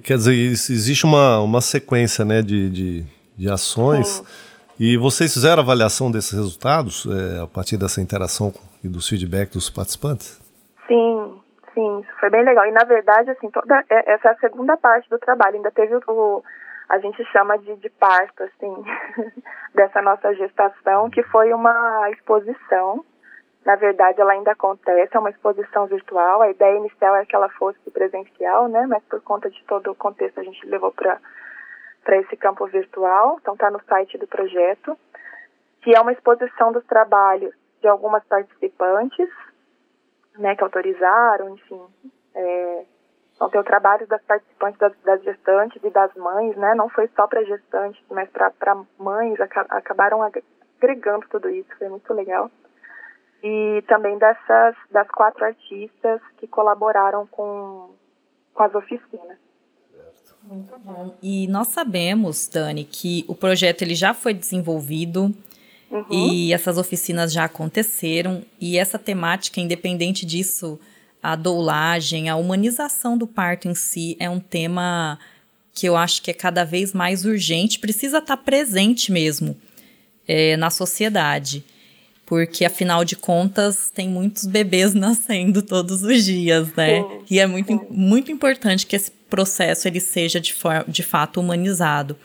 Quer 0.02 0.16
dizer, 0.16 0.32
existe 0.32 1.04
uma, 1.04 1.40
uma 1.40 1.60
sequência 1.60 2.24
né, 2.24 2.40
de, 2.40 2.70
de, 2.70 3.04
de 3.36 3.50
ações 3.50 4.08
Sim. 4.08 4.24
e 4.78 4.96
vocês 4.96 5.34
fizeram 5.34 5.62
avaliação 5.62 6.10
desses 6.10 6.32
resultados 6.32 7.06
é, 7.06 7.42
a 7.42 7.46
partir 7.46 7.76
dessa 7.76 8.00
interação 8.00 8.54
e 8.82 8.88
dos 8.88 9.06
feedbacks 9.06 9.52
dos 9.52 9.68
participantes? 9.68 10.40
Sim, 10.88 11.39
sim, 11.74 12.00
isso 12.00 12.12
foi 12.18 12.30
bem 12.30 12.44
legal. 12.44 12.66
E 12.66 12.70
na 12.70 12.84
verdade, 12.84 13.30
assim, 13.30 13.50
toda 13.50 13.84
é, 13.88 14.12
essa 14.12 14.28
é 14.28 14.32
a 14.32 14.38
segunda 14.38 14.76
parte 14.76 15.08
do 15.08 15.18
trabalho. 15.18 15.56
Ainda 15.56 15.70
teve 15.70 15.94
o, 16.06 16.44
a 16.88 16.98
gente 16.98 17.24
chama 17.26 17.58
de, 17.58 17.76
de 17.76 17.88
parto, 17.90 18.42
assim, 18.42 18.84
dessa 19.74 20.02
nossa 20.02 20.34
gestação, 20.34 21.10
que 21.10 21.22
foi 21.24 21.52
uma 21.52 22.10
exposição. 22.10 23.04
Na 23.64 23.76
verdade, 23.76 24.20
ela 24.20 24.32
ainda 24.32 24.52
acontece, 24.52 25.14
é 25.14 25.18
uma 25.18 25.30
exposição 25.30 25.86
virtual. 25.86 26.42
A 26.42 26.50
ideia 26.50 26.78
inicial 26.78 27.14
é 27.16 27.26
que 27.26 27.36
ela 27.36 27.48
fosse 27.50 27.78
presencial, 27.90 28.68
né? 28.68 28.86
Mas 28.86 29.02
por 29.04 29.20
conta 29.22 29.50
de 29.50 29.62
todo 29.64 29.90
o 29.90 29.94
contexto, 29.94 30.40
a 30.40 30.44
gente 30.44 30.66
levou 30.66 30.92
para 30.92 31.18
para 32.02 32.16
esse 32.16 32.34
campo 32.36 32.66
virtual. 32.66 33.36
Então, 33.40 33.52
está 33.52 33.70
no 33.70 33.80
site 33.84 34.16
do 34.16 34.26
projeto, 34.26 34.96
que 35.82 35.94
é 35.94 36.00
uma 36.00 36.12
exposição 36.12 36.72
dos 36.72 36.84
trabalhos 36.86 37.54
de 37.82 37.88
algumas 37.88 38.24
participantes 38.24 39.28
né, 40.38 40.54
que 40.54 40.62
autorizaram, 40.62 41.54
enfim. 41.54 41.80
É, 42.34 42.84
então, 43.34 43.48
tem 43.48 43.60
o 43.60 43.64
trabalho 43.64 44.06
das 44.06 44.22
participantes, 44.22 44.78
das, 44.78 44.92
das, 45.02 45.22
gestantes 45.22 45.82
e 45.82 45.88
das 45.88 46.14
mães, 46.14 46.54
né? 46.56 46.74
Não 46.74 46.90
foi 46.90 47.08
só 47.16 47.26
para 47.26 47.42
gestantes, 47.42 48.02
mas 48.10 48.28
para 48.28 48.84
mães, 48.98 49.40
acabaram 49.40 50.22
agregando 50.22 51.26
tudo 51.30 51.48
isso, 51.48 51.68
foi 51.78 51.88
muito 51.88 52.12
legal. 52.12 52.50
E 53.42 53.82
também 53.88 54.18
dessas, 54.18 54.76
das 54.90 55.08
quatro 55.08 55.42
artistas 55.42 56.20
que 56.36 56.46
colaboraram 56.46 57.26
com, 57.28 57.94
com 58.52 58.62
as 58.62 58.74
oficinas. 58.74 59.38
Muito 60.42 60.78
bom. 60.78 61.14
E 61.22 61.48
nós 61.48 61.68
sabemos, 61.68 62.46
Dani, 62.46 62.84
que 62.84 63.24
o 63.26 63.34
projeto 63.34 63.80
ele 63.82 63.94
já 63.94 64.12
foi 64.12 64.34
desenvolvido, 64.34 65.34
Uhum. 65.90 66.04
E 66.10 66.52
essas 66.52 66.78
oficinas 66.78 67.32
já 67.32 67.44
aconteceram. 67.44 68.42
E 68.60 68.78
essa 68.78 68.98
temática, 68.98 69.60
independente 69.60 70.24
disso, 70.24 70.78
a 71.22 71.34
doulagem, 71.34 72.28
a 72.28 72.36
humanização 72.36 73.18
do 73.18 73.26
parto 73.26 73.68
em 73.68 73.74
si 73.74 74.16
é 74.20 74.30
um 74.30 74.40
tema 74.40 75.18
que 75.74 75.86
eu 75.86 75.96
acho 75.96 76.22
que 76.22 76.30
é 76.30 76.34
cada 76.34 76.64
vez 76.64 76.92
mais 76.92 77.24
urgente, 77.24 77.78
precisa 77.78 78.18
estar 78.18 78.36
presente 78.36 79.10
mesmo 79.10 79.56
é, 80.26 80.56
na 80.56 80.70
sociedade. 80.70 81.64
Porque, 82.26 82.64
afinal 82.64 83.04
de 83.04 83.16
contas, 83.16 83.90
tem 83.92 84.08
muitos 84.08 84.44
bebês 84.46 84.94
nascendo 84.94 85.62
todos 85.62 86.02
os 86.02 86.24
dias, 86.24 86.72
né? 86.74 87.02
Sim, 87.02 87.24
e 87.30 87.40
é 87.40 87.46
muito, 87.46 87.86
muito 87.90 88.30
importante 88.30 88.86
que 88.86 88.94
esse 88.94 89.10
processo 89.28 89.88
ele 89.88 90.00
seja 90.00 90.40
de, 90.40 90.54
de 90.88 91.02
fato 91.02 91.40
humanizado. 91.40 92.16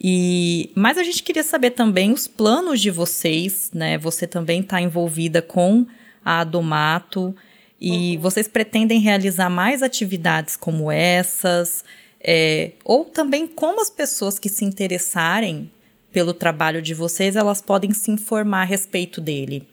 E 0.00 0.70
mas 0.76 0.96
a 0.96 1.02
gente 1.02 1.22
queria 1.22 1.42
saber 1.42 1.70
também 1.70 2.12
os 2.12 2.28
planos 2.28 2.80
de 2.80 2.90
vocês, 2.90 3.70
né? 3.74 3.98
Você 3.98 4.26
também 4.26 4.60
está 4.60 4.80
envolvida 4.80 5.42
com 5.42 5.86
a 6.24 6.40
Adomato 6.40 7.34
e 7.80 8.16
uhum. 8.16 8.22
vocês 8.22 8.46
pretendem 8.46 9.00
realizar 9.00 9.50
mais 9.50 9.82
atividades 9.82 10.56
como 10.56 10.90
essas, 10.90 11.84
é, 12.20 12.72
ou 12.84 13.04
também 13.04 13.46
como 13.46 13.80
as 13.80 13.90
pessoas 13.90 14.38
que 14.38 14.48
se 14.48 14.64
interessarem 14.64 15.70
pelo 16.12 16.34
trabalho 16.34 16.80
de 16.80 16.94
vocês, 16.94 17.36
elas 17.36 17.60
podem 17.60 17.92
se 17.92 18.10
informar 18.10 18.62
a 18.62 18.64
respeito 18.64 19.20
dele. 19.20 19.68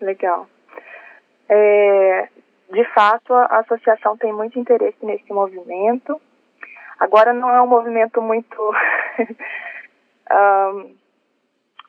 Legal. 0.00 0.48
É, 1.48 2.28
de 2.72 2.84
fato, 2.94 3.32
a 3.32 3.60
associação 3.60 4.16
tem 4.16 4.32
muito 4.32 4.58
interesse 4.58 4.98
nesse 5.02 5.32
movimento. 5.32 6.20
Agora 6.98 7.32
não 7.32 7.50
é 7.50 7.60
um 7.60 7.66
movimento 7.66 8.22
muito 8.22 8.56
um, 10.32 10.94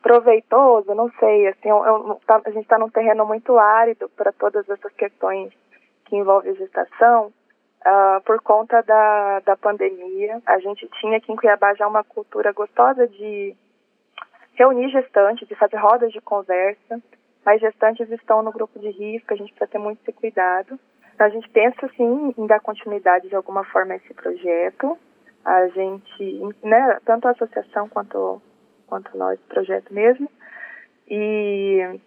proveitoso, 0.01 0.93
não 0.93 1.09
sei, 1.19 1.47
assim, 1.47 1.69
eu, 1.69 1.85
eu, 1.85 2.21
tá, 2.25 2.41
a 2.45 2.49
gente 2.49 2.63
está 2.63 2.77
num 2.77 2.89
terreno 2.89 3.25
muito 3.25 3.57
árido 3.57 4.09
para 4.09 4.31
todas 4.31 4.69
essas 4.69 4.93
questões 4.93 5.53
que 6.05 6.15
envolvem 6.15 6.55
gestação, 6.55 7.33
uh, 7.85 8.21
por 8.23 8.41
conta 8.41 8.81
da, 8.83 9.39
da 9.41 9.55
pandemia. 9.57 10.41
A 10.45 10.59
gente 10.59 10.87
tinha 10.99 11.17
aqui 11.17 11.31
em 11.31 11.35
Cuiabá 11.35 11.73
já 11.73 11.87
uma 11.87 12.03
cultura 12.03 12.51
gostosa 12.51 13.07
de 13.07 13.55
reunir 14.55 14.89
gestantes, 14.89 15.47
de 15.47 15.55
fazer 15.55 15.77
rodas 15.77 16.11
de 16.11 16.21
conversa, 16.21 17.01
mas 17.45 17.61
gestantes 17.61 18.09
estão 18.11 18.41
no 18.41 18.51
grupo 18.51 18.79
de 18.79 18.89
risco, 18.89 19.33
a 19.33 19.37
gente 19.37 19.53
precisa 19.53 19.71
ter 19.71 19.77
muito 19.77 19.99
esse 20.01 20.11
cuidado. 20.11 20.79
Então, 21.17 21.25
a 21.25 21.29
gente 21.31 21.49
pensa, 21.49 21.89
sim, 21.97 22.31
em 22.37 22.45
dar 22.45 22.59
continuidade 22.59 23.27
de 23.27 23.35
alguma 23.35 23.63
forma 23.63 23.93
a 23.93 23.95
esse 23.95 24.13
projeto. 24.13 24.95
A 25.43 25.67
gente, 25.69 26.41
né, 26.63 26.99
tanto 27.05 27.27
a 27.27 27.31
associação 27.31 27.89
quanto, 27.89 28.39
quanto 28.85 29.17
nós, 29.17 29.39
projeto 29.49 29.91
mesmo. 29.91 30.29
E 31.09 31.99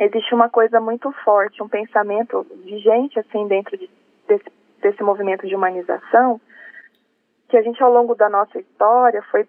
existe 0.00 0.34
uma 0.34 0.48
coisa 0.48 0.80
muito 0.80 1.12
forte, 1.24 1.62
um 1.62 1.68
pensamento 1.68 2.44
vigente, 2.64 3.20
assim, 3.20 3.46
dentro 3.46 3.78
de, 3.78 3.88
desse, 4.26 4.50
desse 4.82 5.04
movimento 5.04 5.46
de 5.46 5.54
humanização, 5.54 6.40
que 7.48 7.56
a 7.56 7.62
gente, 7.62 7.80
ao 7.80 7.92
longo 7.92 8.16
da 8.16 8.28
nossa 8.28 8.58
história, 8.58 9.22
foi 9.30 9.46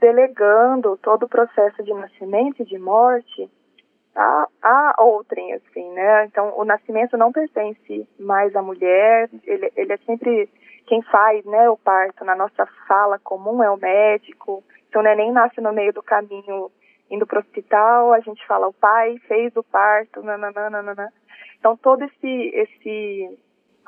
delegando 0.00 0.98
todo 1.00 1.22
o 1.22 1.28
processo 1.28 1.84
de 1.84 1.94
nascimento 1.94 2.62
e 2.62 2.66
de 2.66 2.80
morte 2.80 3.48
a, 4.14 4.46
a 4.62 4.94
outrem, 4.98 5.52
assim, 5.54 5.90
né? 5.92 6.26
Então, 6.26 6.52
o 6.56 6.64
nascimento 6.64 7.16
não 7.16 7.32
pertence 7.32 8.08
mais 8.18 8.54
à 8.54 8.62
mulher, 8.62 9.28
ele, 9.44 9.70
ele 9.76 9.92
é 9.92 9.96
sempre 9.98 10.48
quem 10.86 11.02
faz, 11.02 11.44
né, 11.44 11.70
o 11.70 11.76
parto 11.76 12.24
na 12.24 12.34
nossa 12.34 12.68
sala 12.88 13.18
comum 13.20 13.62
é 13.62 13.70
o 13.70 13.76
médico. 13.76 14.64
Então, 14.88 15.00
o 15.00 15.04
neném 15.04 15.30
nasce 15.30 15.60
no 15.60 15.72
meio 15.72 15.92
do 15.92 16.02
caminho 16.02 16.70
indo 17.08 17.26
para 17.26 17.38
o 17.38 17.40
hospital, 17.40 18.12
a 18.12 18.20
gente 18.20 18.44
fala, 18.46 18.68
o 18.68 18.72
pai 18.72 19.18
fez 19.28 19.54
o 19.56 19.62
parto, 19.62 20.22
nananana. 20.22 21.12
Então, 21.58 21.76
todo 21.76 22.04
esse, 22.04 22.50
esse 22.54 23.38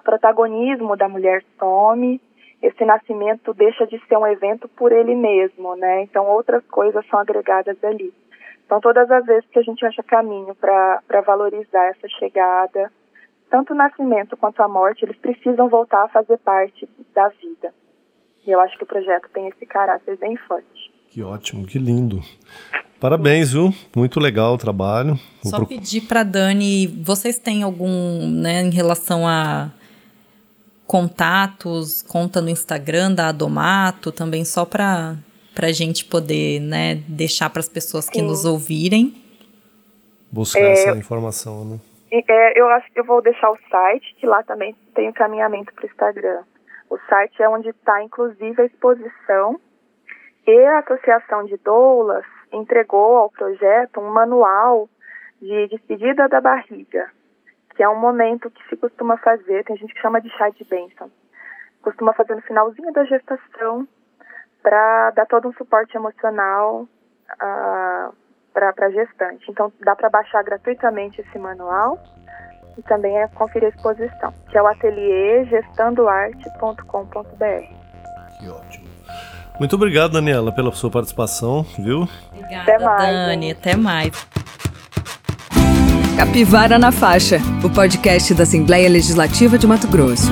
protagonismo 0.04 0.96
da 0.96 1.08
mulher 1.08 1.44
some 1.58 2.20
esse 2.62 2.84
nascimento 2.84 3.52
deixa 3.52 3.84
de 3.86 3.98
ser 4.06 4.16
um 4.16 4.26
evento 4.26 4.68
por 4.68 4.92
ele 4.92 5.16
mesmo, 5.16 5.74
né? 5.74 6.02
Então 6.02 6.28
outras 6.28 6.64
coisas 6.66 7.04
são 7.08 7.18
agregadas 7.18 7.76
ali. 7.82 8.14
Então 8.66 8.80
todas 8.80 9.10
as 9.10 9.24
vezes 9.24 9.48
que 9.50 9.58
a 9.58 9.62
gente 9.62 9.84
acha 9.84 10.02
caminho 10.02 10.54
para 10.54 11.20
valorizar 11.26 11.84
essa 11.86 12.08
chegada, 12.18 12.90
tanto 13.50 13.72
o 13.72 13.76
nascimento 13.76 14.36
quanto 14.36 14.62
a 14.62 14.68
morte, 14.68 15.04
eles 15.04 15.16
precisam 15.18 15.68
voltar 15.68 16.04
a 16.04 16.08
fazer 16.08 16.38
parte 16.38 16.88
da 17.14 17.28
vida. 17.28 17.72
E 18.46 18.50
eu 18.50 18.60
acho 18.60 18.76
que 18.76 18.84
o 18.84 18.86
projeto 18.86 19.28
tem 19.32 19.48
esse 19.48 19.66
caráter 19.66 20.16
bem 20.16 20.36
forte. 20.36 20.90
Que 21.10 21.22
ótimo, 21.22 21.66
que 21.66 21.78
lindo. 21.78 22.20
Parabéns, 22.98 23.52
viu? 23.52 23.74
Muito 23.94 24.18
legal 24.18 24.54
o 24.54 24.58
trabalho. 24.58 25.18
Vou 25.42 25.50
Só 25.50 25.56
pro... 25.58 25.66
pedir 25.66 26.02
para 26.02 26.22
Dani, 26.22 26.86
vocês 26.86 27.38
têm 27.38 27.62
algum, 27.62 28.26
né, 28.30 28.62
em 28.62 28.70
relação 28.70 29.26
a 29.28 29.70
contatos, 30.86 32.02
conta 32.02 32.40
no 32.40 32.48
Instagram 32.48 33.12
da 33.12 33.28
Adomato, 33.28 34.12
também 34.12 34.44
só 34.44 34.64
para 34.64 35.16
a 35.60 35.72
gente 35.72 36.04
poder, 36.04 36.60
né, 36.60 36.96
deixar 37.08 37.50
para 37.50 37.60
as 37.60 37.68
pessoas 37.68 38.08
que 38.08 38.20
Sim. 38.20 38.26
nos 38.26 38.44
ouvirem. 38.44 39.14
Buscar 40.30 40.60
é, 40.60 40.72
essa 40.72 40.96
informação, 40.96 41.64
né? 41.64 41.78
É, 42.10 42.60
eu 42.60 42.68
acho 42.68 42.90
que 42.92 43.00
eu 43.00 43.04
vou 43.04 43.22
deixar 43.22 43.50
o 43.50 43.58
site, 43.70 44.14
que 44.18 44.26
lá 44.26 44.42
também 44.42 44.74
tem 44.94 45.08
encaminhamento 45.08 45.72
para 45.74 45.84
o 45.84 45.86
Instagram. 45.86 46.42
O 46.90 46.98
site 47.08 47.42
é 47.42 47.48
onde 47.48 47.70
está, 47.70 48.02
inclusive, 48.02 48.60
a 48.60 48.66
exposição 48.66 49.58
e 50.46 50.58
a 50.66 50.80
Associação 50.80 51.44
de 51.44 51.56
Doulas 51.58 52.24
entregou 52.52 53.16
ao 53.16 53.30
projeto 53.30 54.00
um 54.00 54.10
manual 54.10 54.88
de 55.40 55.68
despedida 55.68 56.28
da 56.28 56.40
barriga, 56.40 57.10
que 57.74 57.82
é 57.82 57.88
um 57.88 57.98
momento 57.98 58.50
que 58.50 58.62
se 58.68 58.76
costuma 58.76 59.16
fazer, 59.18 59.64
tem 59.64 59.76
gente 59.76 59.94
que 59.94 60.00
chama 60.00 60.20
de 60.20 60.28
chá 60.36 60.50
de 60.50 60.64
bênção, 60.64 61.10
costuma 61.82 62.12
fazer 62.12 62.34
no 62.34 62.42
finalzinho 62.42 62.92
da 62.92 63.04
gestação 63.04 63.88
para 64.62 65.10
dar 65.10 65.26
todo 65.26 65.48
um 65.48 65.52
suporte 65.54 65.96
emocional 65.96 66.86
uh, 67.32 68.14
para 68.52 68.72
a 68.78 68.90
gestante. 68.90 69.50
Então, 69.50 69.72
dá 69.84 69.96
para 69.96 70.08
baixar 70.08 70.44
gratuitamente 70.44 71.20
esse 71.20 71.36
manual 71.38 71.98
e 72.76 72.82
também 72.82 73.18
é 73.18 73.26
conferir 73.28 73.66
a 73.66 73.70
exposição, 73.70 74.32
que 74.50 74.56
é 74.56 74.62
o 74.62 74.66
ateliê 74.66 75.44
gestandoarte.com.br. 75.46 78.38
Que 78.38 78.48
ótimo. 78.48 78.86
Muito 79.58 79.76
obrigado, 79.76 80.12
Daniela, 80.12 80.52
pela 80.52 80.72
sua 80.72 80.90
participação, 80.90 81.62
viu? 81.78 82.08
Obrigada, 82.32 82.62
até 82.62 82.78
mais, 82.78 83.14
Dani. 83.14 83.48
Gente. 83.48 83.58
Até 83.58 83.76
mais. 83.76 84.26
Capivara 86.16 86.78
na 86.78 86.90
Faixa, 86.92 87.38
o 87.64 87.70
podcast 87.70 88.34
da 88.34 88.44
Assembleia 88.44 88.88
Legislativa 88.88 89.58
de 89.58 89.66
Mato 89.66 89.88
Grosso. 89.88 90.30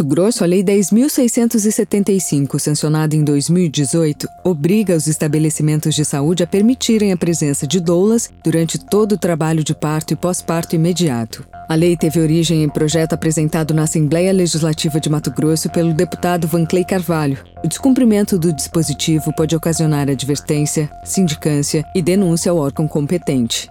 Mato 0.00 0.08
Grosso, 0.08 0.42
a 0.42 0.46
Lei 0.46 0.64
10.675, 0.64 2.58
sancionada 2.58 3.14
em 3.14 3.22
2018, 3.22 4.26
obriga 4.42 4.96
os 4.96 5.06
estabelecimentos 5.06 5.94
de 5.94 6.06
saúde 6.06 6.42
a 6.42 6.46
permitirem 6.46 7.12
a 7.12 7.18
presença 7.18 7.66
de 7.66 7.78
doulas 7.80 8.30
durante 8.42 8.78
todo 8.78 9.12
o 9.12 9.18
trabalho 9.18 9.62
de 9.62 9.74
parto 9.74 10.14
e 10.14 10.16
pós-parto 10.16 10.74
imediato. 10.74 11.46
A 11.68 11.74
lei 11.74 11.98
teve 11.98 12.18
origem 12.18 12.62
em 12.64 12.68
projeto 12.70 13.12
apresentado 13.12 13.74
na 13.74 13.82
Assembleia 13.82 14.32
Legislativa 14.32 14.98
de 14.98 15.10
Mato 15.10 15.30
Grosso 15.30 15.68
pelo 15.68 15.92
deputado 15.92 16.48
Vanclay 16.48 16.82
Carvalho. 16.82 17.36
O 17.62 17.68
descumprimento 17.68 18.38
do 18.38 18.54
dispositivo 18.54 19.34
pode 19.36 19.54
ocasionar 19.54 20.08
advertência, 20.08 20.90
sindicância 21.04 21.84
e 21.94 22.00
denúncia 22.00 22.50
ao 22.50 22.56
órgão 22.56 22.88
competente. 22.88 23.68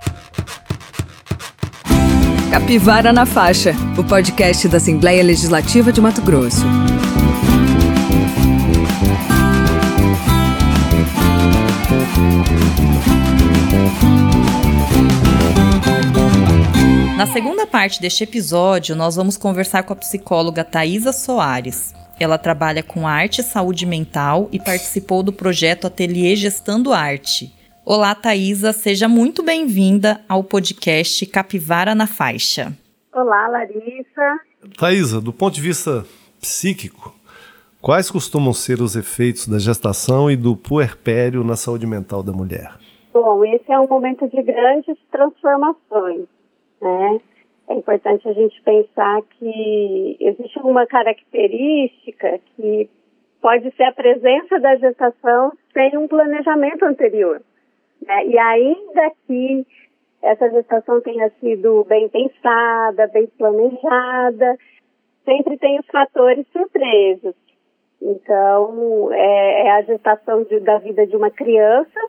Capivara 2.52 3.14
na 3.14 3.28
Faixa, 3.28 3.76
o 3.96 4.04
podcast 4.04 4.68
da 4.68 4.78
Assembleia 4.78 5.24
Legislativa 5.24 5.92
de 5.92 6.02
Mato 6.02 6.20
Grosso. 6.24 6.66
Na 17.16 17.28
segunda 17.28 17.68
parte 17.68 18.02
deste 18.02 18.24
episódio, 18.24 18.96
nós 18.96 19.16
vamos 19.16 19.38
conversar 19.38 19.84
com 19.84 19.94
a 19.94 19.96
psicóloga 19.96 20.64
Thaisa 20.64 21.14
Soares. 21.14 21.94
Ela 22.20 22.40
trabalha 22.40 22.82
com 22.82 23.08
arte 23.08 23.42
e 23.42 23.44
saúde 23.44 23.86
mental 23.86 24.50
e 24.52 24.58
participou 24.58 25.22
do 25.22 25.32
projeto 25.32 25.86
Ateliê 25.86 26.36
Gestando 26.36 26.94
Arte, 26.94 27.54
Olá, 27.92 28.14
Thaisa, 28.14 28.72
seja 28.72 29.10
muito 29.10 29.42
bem-vinda 29.42 30.22
ao 30.30 30.44
podcast 30.44 31.26
Capivara 31.26 31.96
na 31.96 32.06
Faixa. 32.06 32.68
Olá, 33.12 33.48
Larissa. 33.48 34.40
Thaisa, 34.78 35.20
do 35.20 35.34
ponto 35.34 35.56
de 35.56 35.62
vista 35.62 36.06
psíquico, 36.40 37.12
quais 37.82 38.12
costumam 38.12 38.54
ser 38.54 38.80
os 38.80 38.96
efeitos 38.96 39.48
da 39.48 39.58
gestação 39.58 40.30
e 40.30 40.38
do 40.38 40.56
puerpério 40.56 41.44
na 41.44 41.56
saúde 41.56 41.88
mental 41.88 42.22
da 42.22 42.32
mulher? 42.32 42.76
Bom, 43.12 43.44
esse 43.44 43.72
é 43.72 43.80
um 43.80 43.88
momento 43.88 44.28
de 44.28 44.40
grandes 44.44 44.96
transformações, 45.12 46.28
né? 46.80 47.20
É 47.70 47.74
importante 47.74 48.30
a 48.30 48.34
gente 48.34 48.62
pensar 48.62 49.20
que 49.40 50.16
existe 50.20 50.60
uma 50.60 50.86
característica 50.86 52.40
que 52.56 52.88
pode 53.42 53.72
ser 53.76 53.84
a 53.86 53.94
presença 53.94 54.60
da 54.60 54.76
gestação 54.76 55.54
sem 55.74 55.98
um 55.98 56.08
planejamento 56.08 56.86
anterior. 56.86 57.42
Né? 58.06 58.28
E 58.28 58.38
ainda 58.38 59.12
que 59.28 59.66
essa 60.22 60.50
gestação 60.50 61.02
tenha 61.02 61.30
sido 61.40 61.86
bem 61.86 62.10
pensada, 62.10 63.08
bem 63.08 63.28
planejada, 63.38 64.58
sempre 65.24 65.58
tem 65.58 65.80
os 65.80 65.88
fatores 65.88 66.46
surpresos. 66.52 67.36
Então, 68.02 69.12
é, 69.12 69.68
é 69.68 69.72
a 69.72 69.82
gestação 69.82 70.44
de, 70.44 70.60
da 70.60 70.78
vida 70.78 71.06
de 71.06 71.16
uma 71.16 71.30
criança, 71.30 72.00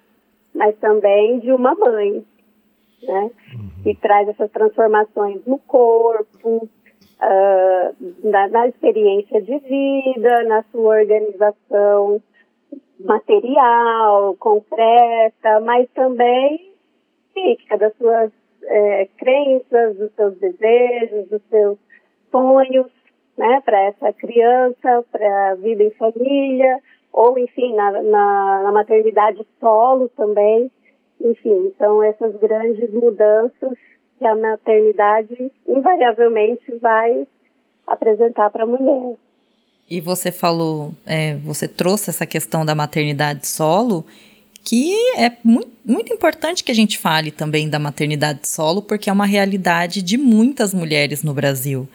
mas 0.54 0.76
também 0.78 1.38
de 1.40 1.52
uma 1.52 1.74
mãe, 1.74 2.24
né? 3.02 3.30
Uhum. 3.54 3.82
Que 3.82 3.94
traz 3.96 4.28
essas 4.28 4.50
transformações 4.50 5.44
no 5.46 5.58
corpo, 5.58 6.68
uh, 7.20 8.28
na, 8.28 8.48
na 8.48 8.68
experiência 8.68 9.40
de 9.42 9.58
vida, 9.58 10.44
na 10.44 10.62
sua 10.70 10.98
organização 10.98 12.22
material, 13.04 14.36
concreta, 14.38 15.60
mas 15.60 15.88
também 15.90 16.70
psíquica, 17.32 17.78
das 17.78 17.96
suas 17.96 18.30
é, 18.64 19.08
crenças, 19.18 19.96
dos 19.96 20.12
seus 20.14 20.36
desejos, 20.38 21.28
dos 21.28 21.42
seus 21.48 21.78
sonhos, 22.30 22.86
né, 23.36 23.60
para 23.64 23.80
essa 23.82 24.12
criança, 24.12 25.04
para 25.10 25.50
a 25.50 25.54
vida 25.54 25.82
em 25.82 25.90
família, 25.92 26.78
ou 27.12 27.38
enfim, 27.38 27.74
na, 27.74 27.90
na, 28.02 28.62
na 28.64 28.72
maternidade 28.72 29.46
solo 29.58 30.08
também. 30.10 30.70
Enfim, 31.20 31.72
são 31.78 32.02
essas 32.02 32.34
grandes 32.36 32.92
mudanças 32.92 33.76
que 34.18 34.26
a 34.26 34.36
maternidade 34.36 35.50
invariavelmente 35.66 36.74
vai 36.76 37.26
apresentar 37.86 38.50
para 38.50 38.64
a 38.64 38.66
mulher. 38.66 39.16
E 39.90 40.00
você 40.00 40.30
falou, 40.30 40.94
é, 41.04 41.34
você 41.38 41.66
trouxe 41.66 42.10
essa 42.10 42.24
questão 42.24 42.64
da 42.64 42.76
maternidade 42.76 43.48
solo, 43.48 44.06
que 44.62 44.94
é 45.16 45.32
muito, 45.42 45.72
muito 45.84 46.12
importante 46.12 46.62
que 46.62 46.70
a 46.70 46.74
gente 46.74 46.96
fale 46.96 47.32
também 47.32 47.68
da 47.68 47.78
maternidade 47.78 48.46
solo, 48.46 48.82
porque 48.82 49.10
é 49.10 49.12
uma 49.12 49.26
realidade 49.26 50.00
de 50.00 50.16
muitas 50.16 50.72
mulheres 50.72 51.24
no 51.24 51.34
Brasil. 51.34 51.88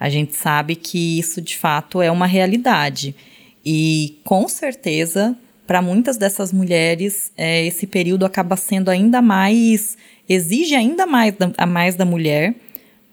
A 0.00 0.08
gente 0.08 0.34
sabe 0.34 0.76
que 0.76 1.18
isso 1.18 1.42
de 1.42 1.58
fato 1.58 2.00
é 2.00 2.10
uma 2.10 2.26
realidade. 2.26 3.14
E 3.62 4.18
com 4.24 4.48
certeza, 4.48 5.36
para 5.66 5.82
muitas 5.82 6.16
dessas 6.16 6.54
mulheres, 6.54 7.32
é, 7.36 7.66
esse 7.66 7.86
período 7.86 8.24
acaba 8.24 8.56
sendo 8.56 8.88
ainda 8.88 9.20
mais. 9.20 9.98
exige 10.26 10.74
ainda 10.74 11.04
mais 11.06 11.34
da, 11.34 11.52
a 11.58 11.66
mais 11.66 11.96
da 11.96 12.06
mulher 12.06 12.54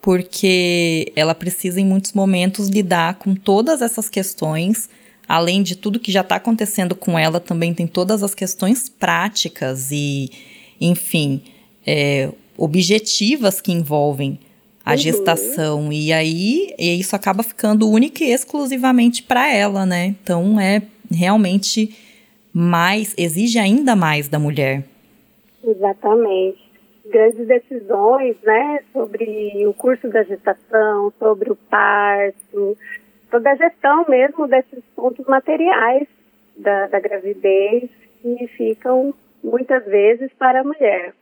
porque 0.04 1.14
ela 1.16 1.34
precisa 1.34 1.80
em 1.80 1.86
muitos 1.86 2.12
momentos 2.12 2.68
lidar 2.68 3.16
com 3.16 3.34
todas 3.34 3.82
essas 3.82 4.10
questões. 4.10 4.90
Além 5.30 5.64
de 5.64 5.78
tudo 5.78 5.98
que 5.98 6.12
já 6.12 6.20
está 6.20 6.36
acontecendo 6.36 6.94
com 6.94 7.18
ela, 7.18 7.40
também 7.40 7.74
tem 7.74 7.88
todas 7.88 8.22
as 8.22 8.36
questões 8.36 8.90
práticas 8.90 9.92
e, 9.94 10.30
enfim, 10.80 11.42
é, 11.88 12.30
objetivas 12.58 13.62
que 13.62 13.72
envolvem 13.72 14.38
a 14.86 14.92
uhum. 14.92 14.98
gestação. 14.98 15.94
E 15.94 16.12
aí 16.12 16.76
e 16.78 17.00
isso 17.00 17.16
acaba 17.16 17.42
ficando 17.42 17.90
única 17.90 18.26
e 18.26 18.34
exclusivamente 18.34 19.24
para 19.24 19.50
ela, 19.54 19.86
né? 19.86 20.08
Então 20.22 20.60
é 20.60 20.82
realmente 21.10 21.96
mais, 22.52 23.14
exige 23.18 23.58
ainda 23.58 23.96
mais 23.96 24.28
da 24.28 24.38
mulher. 24.38 24.84
Exatamente 25.66 26.63
grandes 27.06 27.48
decisões, 27.48 28.38
né, 28.44 28.80
sobre 28.94 29.66
o 29.68 29.74
curso 29.74 30.08
da 30.10 30.24
gestação, 30.24 31.12
sobre 31.20 31.52
o 31.52 31.56
parto, 31.56 32.78
toda 33.30 33.52
a 33.52 33.56
gestão 33.56 34.06
mesmo 34.08 34.48
desses 34.48 34.84
pontos 34.96 35.26
materiais 35.26 36.08
da, 36.58 36.88
da 36.88 37.00
gravidez 37.00 37.90
que 38.22 38.48
ficam 38.56 39.14
muitas 39.44 39.84
vezes 39.86 40.32
para 40.40 40.62
a 40.62 40.64
mulher 40.64 41.14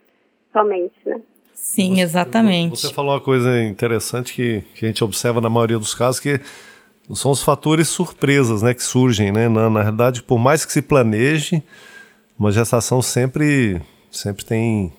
somente, 0.53 0.93
né? 1.05 1.19
Sim, 1.53 2.01
exatamente. 2.01 2.79
Você 2.79 2.93
falou 2.93 3.13
uma 3.13 3.21
coisa 3.21 3.61
interessante 3.61 4.33
que, 4.33 4.61
que 4.73 4.85
a 4.85 4.87
gente 4.87 5.03
observa 5.03 5.39
na 5.39 5.49
maioria 5.49 5.77
dos 5.77 5.93
casos, 5.93 6.19
que 6.19 6.39
são 7.13 7.31
os 7.31 7.43
fatores 7.43 7.87
surpresas 7.87 8.63
né, 8.63 8.73
que 8.73 8.81
surgem. 8.81 9.31
Né? 9.31 9.47
Na, 9.47 9.69
na 9.69 9.81
realidade, 9.81 10.23
por 10.23 10.39
mais 10.39 10.65
que 10.65 10.71
se 10.71 10.81
planeje, 10.81 11.61
uma 12.37 12.51
gestação 12.51 12.99
sempre, 13.01 13.79
sempre 14.09 14.43
tem 14.43 14.91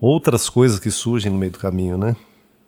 outras 0.00 0.48
coisas 0.48 0.78
que 0.78 0.90
surgem 0.90 1.30
no 1.30 1.38
meio 1.38 1.52
do 1.52 1.58
caminho, 1.58 1.98
né? 1.98 2.16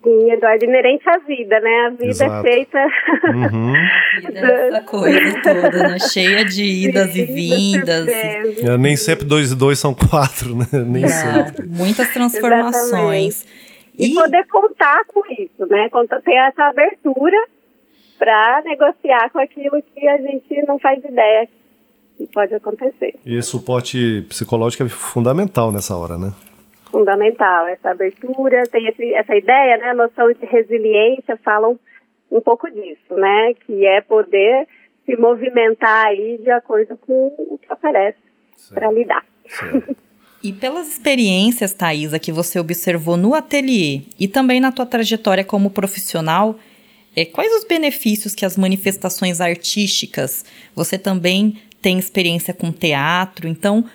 Sim, 0.03 0.31
Eduardo, 0.31 0.65
inerente 0.65 1.09
à 1.09 1.17
vida, 1.19 1.59
né? 1.61 1.85
A 1.85 1.89
vida 1.91 2.03
é 2.03 2.09
Exato. 2.09 2.33
é 2.33 2.51
feita. 2.51 2.77
Uhum. 3.33 3.73
essa 4.35 4.81
coisa 4.81 5.41
toda, 5.41 5.89
né? 5.89 5.99
Cheia 5.99 6.43
de 6.43 6.61
idas 6.61 7.15
e 7.15 7.23
vindas. 7.23 8.07
É, 8.09 8.77
nem 8.77 8.97
sempre 8.97 9.25
dois 9.25 9.53
e 9.53 9.55
dois 9.55 9.79
são 9.79 9.95
quatro, 9.95 10.57
né? 10.57 10.65
Nem 10.85 11.07
sempre. 11.07 11.65
Muitas 11.67 12.11
transformações. 12.11 13.45
E, 13.97 14.11
e, 14.11 14.13
poder 14.13 14.45
contar 14.47 15.05
com 15.05 15.21
isso, 15.31 15.65
né? 15.69 15.89
Ter 16.25 16.35
essa 16.35 16.63
abertura 16.65 17.37
para 18.19 18.61
negociar 18.65 19.29
com 19.31 19.39
aquilo 19.39 19.81
que 19.81 20.05
a 20.05 20.17
gente 20.17 20.65
não 20.67 20.77
faz 20.79 21.01
ideia 21.03 21.47
que 22.17 22.27
pode 22.27 22.53
acontecer. 22.53 23.15
E 23.25 23.41
suporte 23.41 24.25
psicológico 24.27 24.83
é 24.83 24.89
fundamental 24.89 25.71
nessa 25.71 25.95
hora, 25.95 26.17
né? 26.17 26.33
Fundamental, 26.93 27.67
essa 27.67 27.89
abertura, 27.89 28.67
tem 28.67 28.87
esse, 28.87 29.15
essa 29.15 29.35
ideia, 29.35 29.77
né, 29.77 29.89
a 29.89 29.93
noção 29.95 30.31
de 30.31 30.45
resiliência, 30.45 31.35
falam 31.43 31.79
um 32.31 32.39
pouco 32.39 32.69
disso, 32.69 33.15
né, 33.15 33.55
que 33.65 33.83
é 33.83 33.99
poder 34.01 34.67
se 35.03 35.17
movimentar 35.17 36.05
aí 36.05 36.37
de 36.37 36.51
acordo 36.51 36.95
com 36.97 37.33
o 37.39 37.57
que 37.57 37.73
aparece 37.73 38.19
para 38.71 38.91
lidar. 38.91 39.25
E 40.45 40.51
pelas 40.51 40.89
experiências, 40.89 41.73
Thaisa, 41.73 42.19
que 42.19 42.29
você 42.29 42.59
observou 42.59 43.15
no 43.15 43.33
ateliê 43.33 44.01
e 44.19 44.27
também 44.27 44.59
na 44.59 44.73
tua 44.73 44.85
trajetória 44.85 45.41
como 45.41 45.69
profissional, 45.69 46.59
é, 47.15 47.23
quais 47.23 47.49
os 47.53 47.63
benefícios 47.63 48.35
que 48.35 48.45
as 48.45 48.57
manifestações 48.57 49.39
artísticas, 49.39 50.43
você 50.75 50.97
também 50.97 51.61
tem 51.81 51.97
experiência 51.97 52.53
com 52.53 52.73
teatro, 52.73 53.47
então 53.47 53.85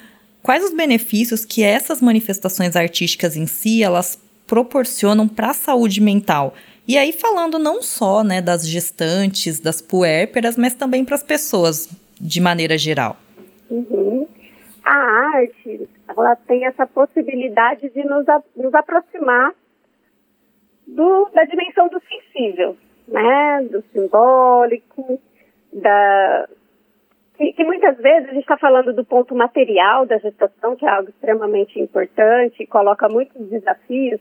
quais 0.49 0.65
os 0.65 0.73
benefícios 0.73 1.45
que 1.45 1.63
essas 1.63 2.01
manifestações 2.01 2.75
artísticas 2.75 3.37
em 3.37 3.47
si 3.47 3.83
elas 3.83 4.19
proporcionam 4.47 5.29
para 5.29 5.51
a 5.51 5.53
saúde 5.53 6.01
mental. 6.01 6.55
E 6.89 6.97
aí 6.97 7.13
falando 7.13 7.59
não 7.59 7.83
só 7.83 8.25
né, 8.25 8.41
das 8.41 8.67
gestantes, 8.67 9.61
das 9.61 9.83
puérperas, 9.83 10.57
mas 10.57 10.75
também 10.75 11.05
para 11.05 11.17
as 11.17 11.23
pessoas 11.23 11.87
de 12.19 12.41
maneira 12.41 12.79
geral. 12.79 13.19
Uhum. 13.69 14.27
A 14.83 14.97
arte, 15.37 15.87
ela 16.09 16.35
tem 16.35 16.65
essa 16.65 16.87
possibilidade 16.87 17.91
de 17.91 18.03
nos, 18.05 18.25
nos 18.57 18.73
aproximar 18.73 19.53
do, 20.87 21.29
da 21.35 21.45
dimensão 21.45 21.91
do 21.91 22.01
sensível, 22.09 22.75
né, 23.07 23.69
do 23.71 23.85
simbólico, 23.93 25.21
da, 25.71 26.49
que, 27.39 27.53
que 27.53 27.65
muitas 27.65 27.97
vezes 27.99 28.29
a 28.29 28.33
gente 28.33 28.43
está 28.43 28.59
falando 28.59 28.93
do 28.93 29.05
ponto 29.05 29.35
material 29.35 30.05
da 30.05 30.19
gestação, 30.19 30.75
que 30.75 30.85
é 30.85 30.91
algo 30.91 31.09
extremamente 31.09 31.79
importante, 31.79 32.67
coloca 32.67 33.09
muitos 33.09 33.49
desafios, 33.49 34.21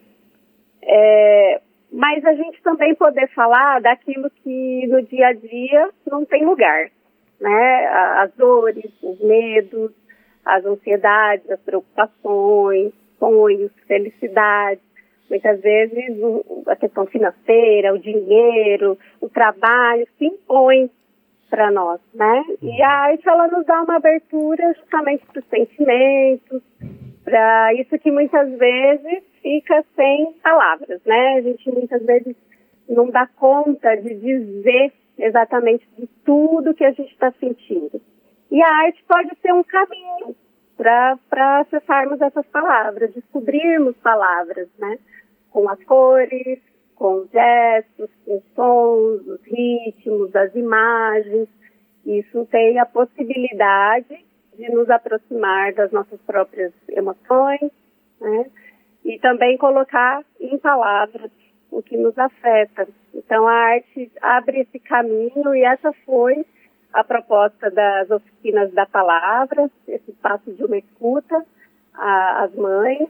é, 0.83 1.59
mas 1.91 2.23
a 2.23 2.33
gente 2.33 2.61
também 2.61 2.93
poder 2.93 3.27
falar 3.29 3.81
daquilo 3.81 4.29
que 4.29 4.87
no 4.87 5.01
dia 5.01 5.29
a 5.29 5.33
dia 5.33 5.89
não 6.09 6.23
tem 6.25 6.45
lugar, 6.45 6.91
né? 7.41 7.87
As 8.19 8.31
dores, 8.35 8.85
os 9.01 9.19
medos, 9.19 9.91
as 10.45 10.63
ansiedades, 10.63 11.49
as 11.49 11.59
preocupações, 11.61 12.93
sonhos, 13.17 13.71
felicidades. 13.87 14.83
Muitas 15.27 15.59
vezes 15.59 16.21
a 16.67 16.75
questão 16.75 17.05
financeira, 17.07 17.93
o 17.93 17.99
dinheiro, 17.99 18.97
o 19.19 19.27
trabalho 19.27 20.07
se 20.17 20.25
impõe 20.25 20.89
para 21.49 21.71
nós, 21.71 21.99
né? 22.13 22.43
E 22.61 22.81
a 22.81 22.89
arte 22.89 23.27
ela 23.27 23.47
nos 23.47 23.65
dá 23.65 23.81
uma 23.81 23.95
abertura 23.95 24.73
justamente 24.73 25.25
para 25.25 25.39
os 25.39 25.47
sentimentos, 25.47 26.61
para 27.23 27.73
isso 27.73 27.97
que 27.99 28.11
muitas 28.11 28.49
vezes 28.57 29.23
fica 29.41 29.83
sem 29.95 30.33
palavras, 30.43 31.01
né? 31.05 31.35
A 31.37 31.41
gente 31.41 31.71
muitas 31.71 32.03
vezes 32.03 32.35
não 32.87 33.09
dá 33.09 33.27
conta 33.27 33.95
de 33.95 34.15
dizer 34.15 34.93
exatamente 35.17 35.87
de 35.97 36.07
tudo 36.25 36.73
que 36.73 36.85
a 36.85 36.91
gente 36.91 37.11
está 37.11 37.31
sentindo. 37.39 37.99
E 38.51 38.61
a 38.61 38.69
arte 38.85 39.03
pode 39.07 39.31
ser 39.41 39.53
um 39.53 39.63
caminho 39.63 40.35
para 40.77 41.59
acessarmos 41.61 42.21
essas 42.21 42.45
palavras, 42.47 43.13
descobrirmos 43.13 43.95
palavras, 43.97 44.69
né? 44.77 44.97
Com 45.51 45.67
as 45.69 45.83
cores, 45.83 46.59
com 46.97 47.27
gestos, 47.31 48.09
com 48.25 48.41
sons, 48.55 49.27
os 49.27 49.41
ritmos, 49.43 50.35
as 50.35 50.53
imagens. 50.55 51.47
Isso 52.05 52.45
tem 52.51 52.79
a 52.79 52.85
possibilidade 52.85 54.25
de 54.57 54.71
nos 54.71 54.89
aproximar 54.89 55.73
das 55.73 55.91
nossas 55.91 56.19
próprias 56.21 56.73
emoções, 56.89 57.71
né? 58.19 58.45
E 59.05 59.19
também 59.19 59.57
colocar 59.57 60.23
em 60.39 60.57
palavras 60.57 61.31
o 61.71 61.81
que 61.81 61.95
nos 61.95 62.17
afeta. 62.17 62.87
Então 63.13 63.47
a 63.47 63.53
arte 63.53 64.11
abre 64.21 64.61
esse 64.61 64.79
caminho 64.79 65.55
e 65.55 65.63
essa 65.63 65.93
foi 66.05 66.45
a 66.93 67.03
proposta 67.03 67.69
das 67.69 68.09
oficinas 68.09 68.73
da 68.73 68.85
palavra, 68.85 69.69
esse 69.87 70.11
espaço 70.11 70.51
de 70.51 70.63
uma 70.63 70.77
escuta 70.77 71.45
às 71.93 72.53
mães, 72.55 73.09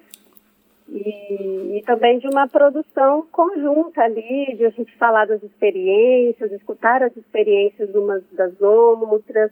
e, 0.90 1.78
e, 1.78 1.84
também 1.86 2.20
de 2.20 2.28
uma 2.28 2.48
produção 2.48 3.28
conjunta 3.32 4.02
ali, 4.02 4.56
de 4.56 4.66
a 4.66 4.70
gente 4.70 4.96
falar 4.98 5.26
das 5.26 5.44
experiências, 5.44 6.52
escutar 6.52 7.04
as 7.04 7.16
experiências 7.16 7.94
umas 7.94 8.24
das 8.32 8.60
outras, 8.62 9.52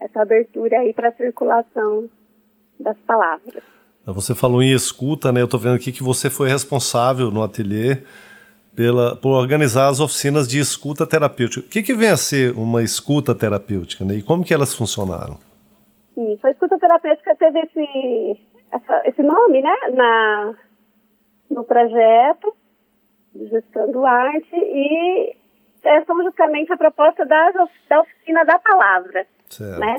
essa 0.00 0.22
abertura 0.22 0.78
aí 0.78 0.92
para 0.92 1.08
a 1.08 1.12
circulação 1.12 2.08
das 2.78 2.96
palavras. 2.98 3.62
Você 4.06 4.34
falou 4.34 4.62
em 4.62 4.72
escuta, 4.72 5.32
né? 5.32 5.40
Eu 5.40 5.46
estou 5.46 5.58
vendo 5.58 5.74
aqui 5.74 5.90
que 5.90 6.02
você 6.02 6.30
foi 6.30 6.48
responsável 6.48 7.30
no 7.30 7.42
ateliê 7.42 7.98
pela, 8.76 9.16
por 9.16 9.30
organizar 9.30 9.88
as 9.88 9.98
oficinas 9.98 10.46
de 10.46 10.60
escuta 10.60 11.04
terapêutica. 11.04 11.66
O 11.66 11.68
que, 11.68 11.82
que 11.82 11.94
vem 11.94 12.10
a 12.10 12.16
ser 12.16 12.52
uma 12.56 12.84
escuta 12.84 13.34
terapêutica, 13.34 14.04
né? 14.04 14.14
E 14.14 14.22
como 14.22 14.44
que 14.44 14.54
elas 14.54 14.72
funcionaram? 14.72 15.38
Isso, 16.16 16.46
a 16.46 16.50
escuta 16.50 16.78
terapêutica 16.78 17.34
teve 17.34 17.58
esse, 17.60 18.40
essa, 18.70 19.02
esse 19.06 19.22
nome, 19.22 19.60
né? 19.60 19.74
Na, 19.92 20.54
no 21.50 21.64
projeto 21.64 22.54
de 23.34 23.46
gestão 23.48 23.90
do 23.90 24.04
arte 24.04 24.54
e 24.54 25.36
são 26.06 26.22
justamente 26.22 26.72
a 26.72 26.76
proposta 26.76 27.24
da, 27.24 27.50
da 27.50 28.00
oficina 28.00 28.44
da 28.44 28.58
palavra, 28.58 29.26
certo. 29.48 29.78
né? 29.78 29.96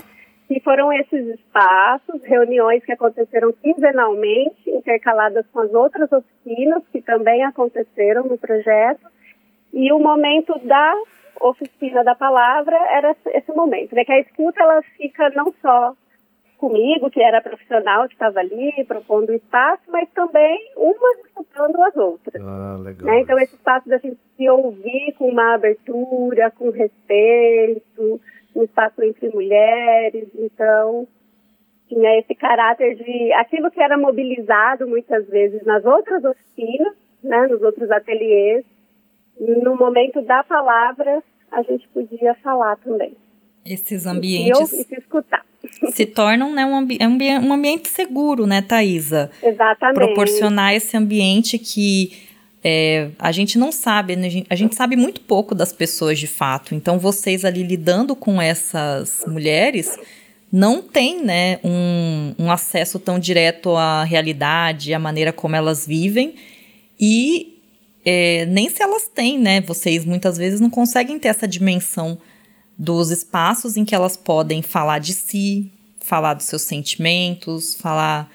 E 0.49 0.59
foram 0.61 0.91
esses 0.93 1.27
espaços, 1.39 2.23
reuniões 2.23 2.83
que 2.83 2.91
aconteceram 2.93 3.51
quinzenalmente, 3.53 4.69
intercaladas 4.69 5.45
com 5.51 5.59
as 5.59 5.73
outras 5.73 6.09
oficinas 6.11 6.83
que 6.91 7.01
também 7.01 7.43
aconteceram 7.43 8.23
no 8.23 8.37
projeto. 8.37 9.05
E 9.73 9.91
o 9.91 9.99
momento 9.99 10.57
da 10.59 10.95
oficina 11.41 12.03
da 12.03 12.15
palavra 12.15 12.77
era 12.91 13.15
esse 13.27 13.51
momento, 13.53 13.93
né? 13.93 14.05
Que 14.05 14.13
a 14.13 14.19
escuta 14.21 14.61
ela 14.61 14.81
fica 14.95 15.29
não 15.31 15.53
só 15.61 15.93
comigo, 16.57 17.09
que 17.09 17.21
era 17.21 17.41
profissional 17.41 18.07
que 18.07 18.13
estava 18.13 18.39
ali 18.39 18.83
propondo 18.87 19.29
o 19.29 19.35
espaço, 19.35 19.83
mas 19.87 20.09
também 20.09 20.59
umas 20.75 21.19
escutando 21.25 21.81
as 21.83 21.95
outras. 21.95 22.41
Ah, 22.43 22.77
legal. 22.81 23.05
Né? 23.05 23.21
Então, 23.21 23.37
esse 23.39 23.55
espaço 23.55 23.87
da 23.87 23.97
gente 23.97 24.17
se 24.35 24.49
ouvir 24.49 25.13
com 25.17 25.29
uma 25.29 25.53
abertura, 25.53 26.51
com 26.51 26.69
respeito, 26.69 28.19
um 28.55 28.63
espaço 28.63 29.03
entre 29.03 29.29
mulheres, 29.29 30.27
então 30.35 31.07
tinha 31.87 32.19
esse 32.19 32.35
caráter 32.35 32.95
de 32.95 33.31
aquilo 33.33 33.71
que 33.71 33.81
era 33.81 33.97
mobilizado 33.97 34.87
muitas 34.87 35.27
vezes 35.27 35.63
nas 35.63 35.85
outras 35.85 36.23
oficinas, 36.23 36.93
né, 37.23 37.47
nos 37.47 37.61
outros 37.61 37.89
ateliês, 37.91 38.65
no 39.39 39.75
momento 39.75 40.21
da 40.21 40.43
palavra 40.43 41.23
a 41.51 41.61
gente 41.61 41.87
podia 41.89 42.33
falar 42.35 42.75
também. 42.77 43.15
Esses 43.65 44.05
ambientes. 44.05 44.73
E, 44.73 44.81
e 44.81 44.85
se 44.85 44.95
escutar 44.95 45.45
se 45.93 46.05
tornam 46.05 46.53
né, 46.53 46.65
um, 46.65 46.75
ambi 46.75 46.97
é 46.99 47.39
um 47.39 47.53
ambiente 47.53 47.89
seguro, 47.89 48.45
né, 48.45 48.61
Thaisa? 48.61 49.29
Exatamente. 49.41 49.95
Proporcionar 49.95 50.73
esse 50.73 50.95
ambiente 50.95 51.57
que 51.57 52.11
é, 52.63 53.09
a 53.19 53.31
gente 53.31 53.57
não 53.57 53.71
sabe, 53.71 54.15
né, 54.15 54.43
a 54.49 54.55
gente 54.55 54.75
sabe 54.75 54.95
muito 54.95 55.21
pouco 55.21 55.53
das 55.55 55.71
pessoas 55.71 56.19
de 56.19 56.27
fato. 56.27 56.75
Então, 56.75 56.99
vocês 56.99 57.45
ali 57.45 57.63
lidando 57.63 58.15
com 58.15 58.41
essas 58.41 59.23
mulheres 59.27 59.97
não 60.51 60.81
têm 60.81 61.23
né, 61.23 61.59
um, 61.63 62.33
um 62.39 62.51
acesso 62.51 62.99
tão 62.99 63.19
direto 63.19 63.75
à 63.75 64.03
realidade, 64.03 64.93
à 64.93 64.99
maneira 64.99 65.31
como 65.31 65.55
elas 65.55 65.85
vivem. 65.85 66.35
E 66.99 67.57
é, 68.05 68.45
nem 68.45 68.69
se 68.69 68.81
elas 68.81 69.07
têm, 69.07 69.37
né? 69.37 69.59
Vocês 69.61 70.05
muitas 70.05 70.37
vezes 70.37 70.61
não 70.61 70.69
conseguem 70.69 71.19
ter 71.19 71.27
essa 71.27 71.47
dimensão 71.47 72.17
dos 72.77 73.11
espaços 73.11 73.75
em 73.75 73.83
que 73.83 73.95
elas 73.95 74.15
podem 74.15 74.61
falar 74.61 74.99
de 74.99 75.13
si, 75.13 75.71
falar 75.99 76.33
dos 76.33 76.45
seus 76.45 76.61
sentimentos, 76.61 77.75
falar. 77.75 78.29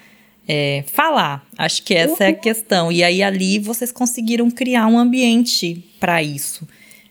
É, 0.45 0.83
falar, 0.87 1.41
acho 1.57 1.81
que 1.83 1.93
essa 1.93 2.25
é 2.25 2.27
a 2.27 2.29
uhum. 2.31 2.35
questão. 2.35 2.91
E 2.91 3.01
aí 3.01 3.23
ali 3.23 3.59
vocês 3.59 3.93
conseguiram 3.93 4.51
criar 4.51 4.87
um 4.87 4.99
ambiente 4.99 5.81
para 6.01 6.21
isso. 6.21 6.67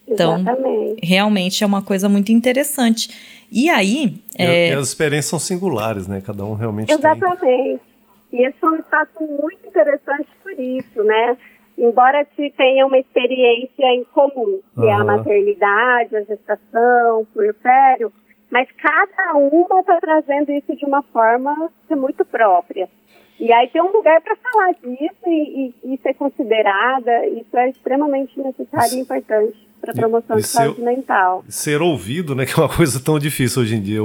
Então, 0.07 0.39
Exatamente. 0.39 1.01
realmente 1.03 1.65
é 1.65 1.67
uma 1.67 1.81
coisa 1.81 2.11
muito 2.11 2.31
interessante. 2.31 3.09
E 3.51 3.71
aí. 3.71 4.23
É... 4.37 4.71
E 4.71 4.73
as 4.73 4.89
experiências 4.89 5.31
são 5.31 5.39
singulares, 5.39 6.07
né? 6.07 6.21
Cada 6.21 6.45
um 6.45 6.55
realmente 6.55 6.93
Exatamente. 6.93 7.41
tem. 7.41 7.81
E 8.33 8.47
esse 8.47 8.59
foi 8.59 8.71
um 8.71 8.77
espaço 8.77 9.11
muito 9.21 9.67
interessante 9.67 10.29
por 10.43 10.53
isso, 10.53 11.03
né? 11.03 11.37
Embora 11.83 12.25
se 12.37 12.49
tenha 12.53 12.87
uma 12.87 12.97
experiência 12.97 13.85
em 13.87 14.05
comum, 14.05 14.61
que 14.73 14.81
uhum. 14.81 14.89
é 14.89 14.93
a 14.93 15.03
maternidade, 15.03 16.17
a 16.17 16.23
gestação, 16.23 17.23
o 17.23 17.27
puerpério, 17.27 18.13
mas 18.49 18.71
cada 18.71 19.35
uma 19.35 19.81
está 19.81 19.99
trazendo 19.99 20.53
isso 20.53 20.77
de 20.77 20.85
uma 20.85 21.03
forma 21.03 21.73
muito 21.91 22.25
própria. 22.25 22.89
E 23.41 23.53
aí 23.53 23.69
tem 23.71 23.83
um 23.83 23.91
lugar 23.91 24.21
para 24.21 24.37
falar 24.37 24.73
disso 24.75 25.27
e, 25.27 25.75
e, 25.83 25.95
e, 25.95 25.99
ser 25.99 26.15
considerada, 26.15 27.27
isso 27.27 27.57
é 27.57 27.71
extremamente 27.71 28.39
necessário 28.39 28.99
e 28.99 29.01
importante 29.01 29.72
para 29.83 29.93
promoção 29.93 30.39
e, 30.39 30.41
de 30.41 30.47
saúde 30.47 30.77
ser, 30.77 30.83
mental. 30.85 31.45
Ser 31.49 31.83
ouvido, 31.83 32.35
né, 32.37 32.47
que 32.47 32.59
é 32.59 32.63
uma 32.63 32.69
coisa 32.69 33.03
tão 33.03 33.19
difícil 33.19 33.63
hoje 33.63 33.75
em 33.75 33.83
dia, 33.83 34.01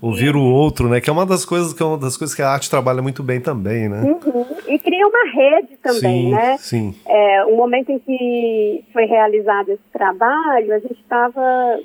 ouvir 0.00 0.32
Sim. 0.32 0.38
o 0.38 0.50
outro, 0.50 0.88
né, 0.88 1.00
que 1.00 1.10
é 1.10 1.12
uma 1.12 1.26
das 1.26 1.44
coisas 1.44 1.74
que 1.74 1.82
é 1.82 1.86
uma 1.86 1.98
das 1.98 2.16
coisas 2.16 2.34
que 2.34 2.40
a 2.40 2.48
arte 2.48 2.70
trabalha 2.70 3.02
muito 3.02 3.22
bem 3.22 3.40
também, 3.40 3.88
né? 3.88 4.00
Uhum. 4.02 4.46
E 4.66 4.78
cria 4.78 5.06
uma 5.06 5.30
rede 5.30 5.76
também, 5.82 6.24
sim, 6.24 6.30
né? 6.30 6.56
Sim. 6.58 6.94
É, 7.06 7.44
o 7.44 7.56
momento 7.56 7.90
em 7.90 7.98
que 7.98 8.84
foi 8.92 9.04
realizado 9.04 9.68
esse 9.68 9.82
trabalho, 9.92 10.74
a 10.74 10.78
gente 10.78 11.00
estava 11.00 11.78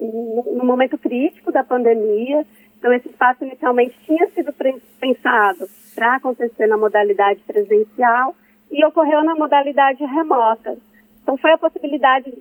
no 0.00 0.64
momento 0.64 0.96
crítico 0.96 1.52
da 1.52 1.62
pandemia, 1.62 2.46
então 2.78 2.90
esse 2.94 3.08
espaço 3.08 3.44
inicialmente 3.44 3.94
tinha 4.06 4.26
sido 4.30 4.54
pensado 4.98 5.68
para 5.94 6.16
acontecer 6.16 6.66
na 6.66 6.78
modalidade 6.78 7.40
presencial 7.46 8.34
e 8.70 8.82
ocorreu 8.86 9.22
na 9.22 9.34
modalidade 9.34 10.02
remota. 10.02 10.78
Então 11.22 11.36
foi 11.36 11.52
a 11.52 11.58
possibilidade 11.58 12.32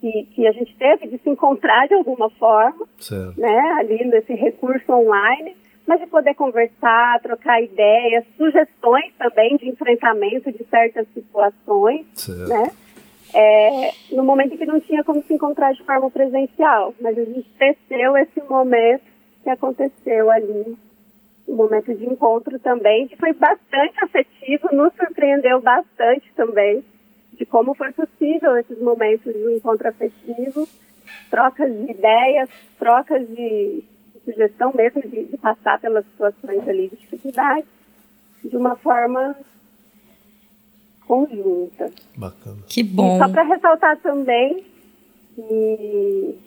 que, 0.00 0.24
que 0.34 0.46
a 0.46 0.52
gente 0.52 0.74
teve 0.76 1.08
de 1.08 1.18
se 1.18 1.28
encontrar 1.28 1.86
de 1.88 1.94
alguma 1.94 2.30
forma, 2.30 2.86
certo. 2.98 3.40
né, 3.40 3.76
ali 3.78 4.04
nesse 4.04 4.32
recurso 4.34 4.92
online, 4.92 5.56
mas 5.86 6.00
de 6.00 6.06
poder 6.06 6.34
conversar, 6.34 7.20
trocar 7.20 7.62
ideias, 7.62 8.24
sugestões 8.36 9.12
também 9.18 9.56
de 9.56 9.68
enfrentamento 9.68 10.52
de 10.52 10.64
certas 10.64 11.06
situações, 11.14 12.06
certo. 12.14 12.48
né? 12.48 12.70
É, 13.34 13.90
no 14.12 14.24
momento 14.24 14.54
em 14.54 14.56
que 14.56 14.64
não 14.64 14.80
tinha 14.80 15.04
como 15.04 15.22
se 15.22 15.34
encontrar 15.34 15.72
de 15.72 15.82
forma 15.84 16.10
presencial, 16.10 16.94
mas 17.00 17.18
a 17.18 17.24
gente 17.24 17.48
teceu 17.58 18.16
esse 18.16 18.40
momento 18.48 19.02
que 19.42 19.50
aconteceu 19.50 20.30
ali, 20.30 20.76
um 21.46 21.54
momento 21.54 21.94
de 21.94 22.06
encontro 22.06 22.58
também, 22.58 23.06
que 23.08 23.16
foi 23.16 23.32
bastante 23.32 24.02
afetivo, 24.02 24.68
nos 24.72 24.92
surpreendeu 24.94 25.60
bastante 25.60 26.30
também, 26.34 26.84
de 27.38 27.46
como 27.46 27.74
foi 27.74 27.92
possível 27.92 28.56
esses 28.56 28.78
momentos 28.80 29.32
de 29.32 29.54
encontro 29.54 29.88
afetivo, 29.88 30.68
trocas 31.30 31.72
de 31.72 31.92
ideias, 31.92 32.50
trocas 32.78 33.26
de, 33.28 33.84
de 34.14 34.20
sugestão 34.24 34.72
mesmo 34.74 35.00
de, 35.02 35.24
de, 35.24 35.36
passar 35.38 35.80
pelas 35.80 36.04
situações 36.06 36.68
ali 36.68 36.88
de 36.88 36.96
dificuldade, 36.96 37.66
de 38.44 38.56
uma 38.56 38.74
forma 38.76 39.36
conjunta. 41.06 41.90
Bacana. 42.16 42.58
Que 42.66 42.82
bom. 42.82 43.16
E 43.16 43.18
só 43.18 43.28
para 43.28 43.42
ressaltar 43.44 43.96
também 43.98 44.64
que 45.34 46.38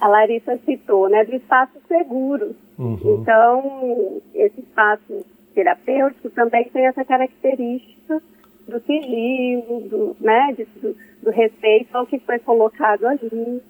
a 0.00 0.08
Larissa 0.08 0.58
citou, 0.64 1.08
né, 1.08 1.24
do 1.24 1.34
espaço 1.34 1.72
seguro. 1.88 2.54
Uhum. 2.78 3.20
Então, 3.20 4.22
esse 4.32 4.60
espaço 4.60 5.24
terapêutico 5.54 6.30
também 6.30 6.68
tem 6.68 6.86
essa 6.86 7.04
característica 7.04 8.22
do 8.66 8.80
sigilo, 8.80 9.80
do, 9.88 10.16
né, 10.20 10.54
do, 10.56 10.96
do, 11.22 11.30
respeito 11.30 11.94
ao 11.94 12.06
que 12.06 12.18
foi 12.18 12.38
colocado 12.38 13.06
ali. 13.06 13.62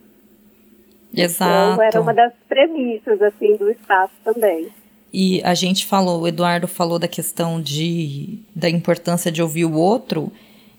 Exato. 1.15 1.75
Então, 1.75 1.83
era 1.83 2.01
uma 2.01 2.15
das 2.15 2.33
premissas, 2.49 3.21
assim, 3.23 3.57
do 3.57 3.71
espaço 3.71 4.15
também. 4.25 4.69
E 5.13 5.41
a 5.45 5.55
gente 5.55 5.87
falou, 5.87 6.23
o 6.23 6.29
Eduardo 6.29 6.67
falou 6.67 6.99
da 6.99 7.07
questão 7.07 7.61
de, 7.61 8.41
da 8.55 8.69
importância 8.69 9.31
de 9.31 9.41
ouvir 9.41 9.65
o 9.65 9.75
outro 9.75 10.33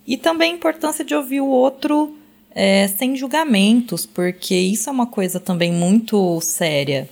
e 0.06 0.18
também 0.18 0.52
a 0.52 0.56
importância 0.56 1.06
de 1.06 1.16
ouvir 1.16 1.40
o 1.40 1.48
outro 1.48 2.18
é, 2.52 2.88
sem 2.88 3.16
julgamentos, 3.16 4.06
porque 4.06 4.56
isso 4.56 4.90
é 4.90 4.92
uma 4.92 5.08
coisa 5.08 5.40
também 5.40 5.72
muito 5.72 6.40
séria 6.42 7.08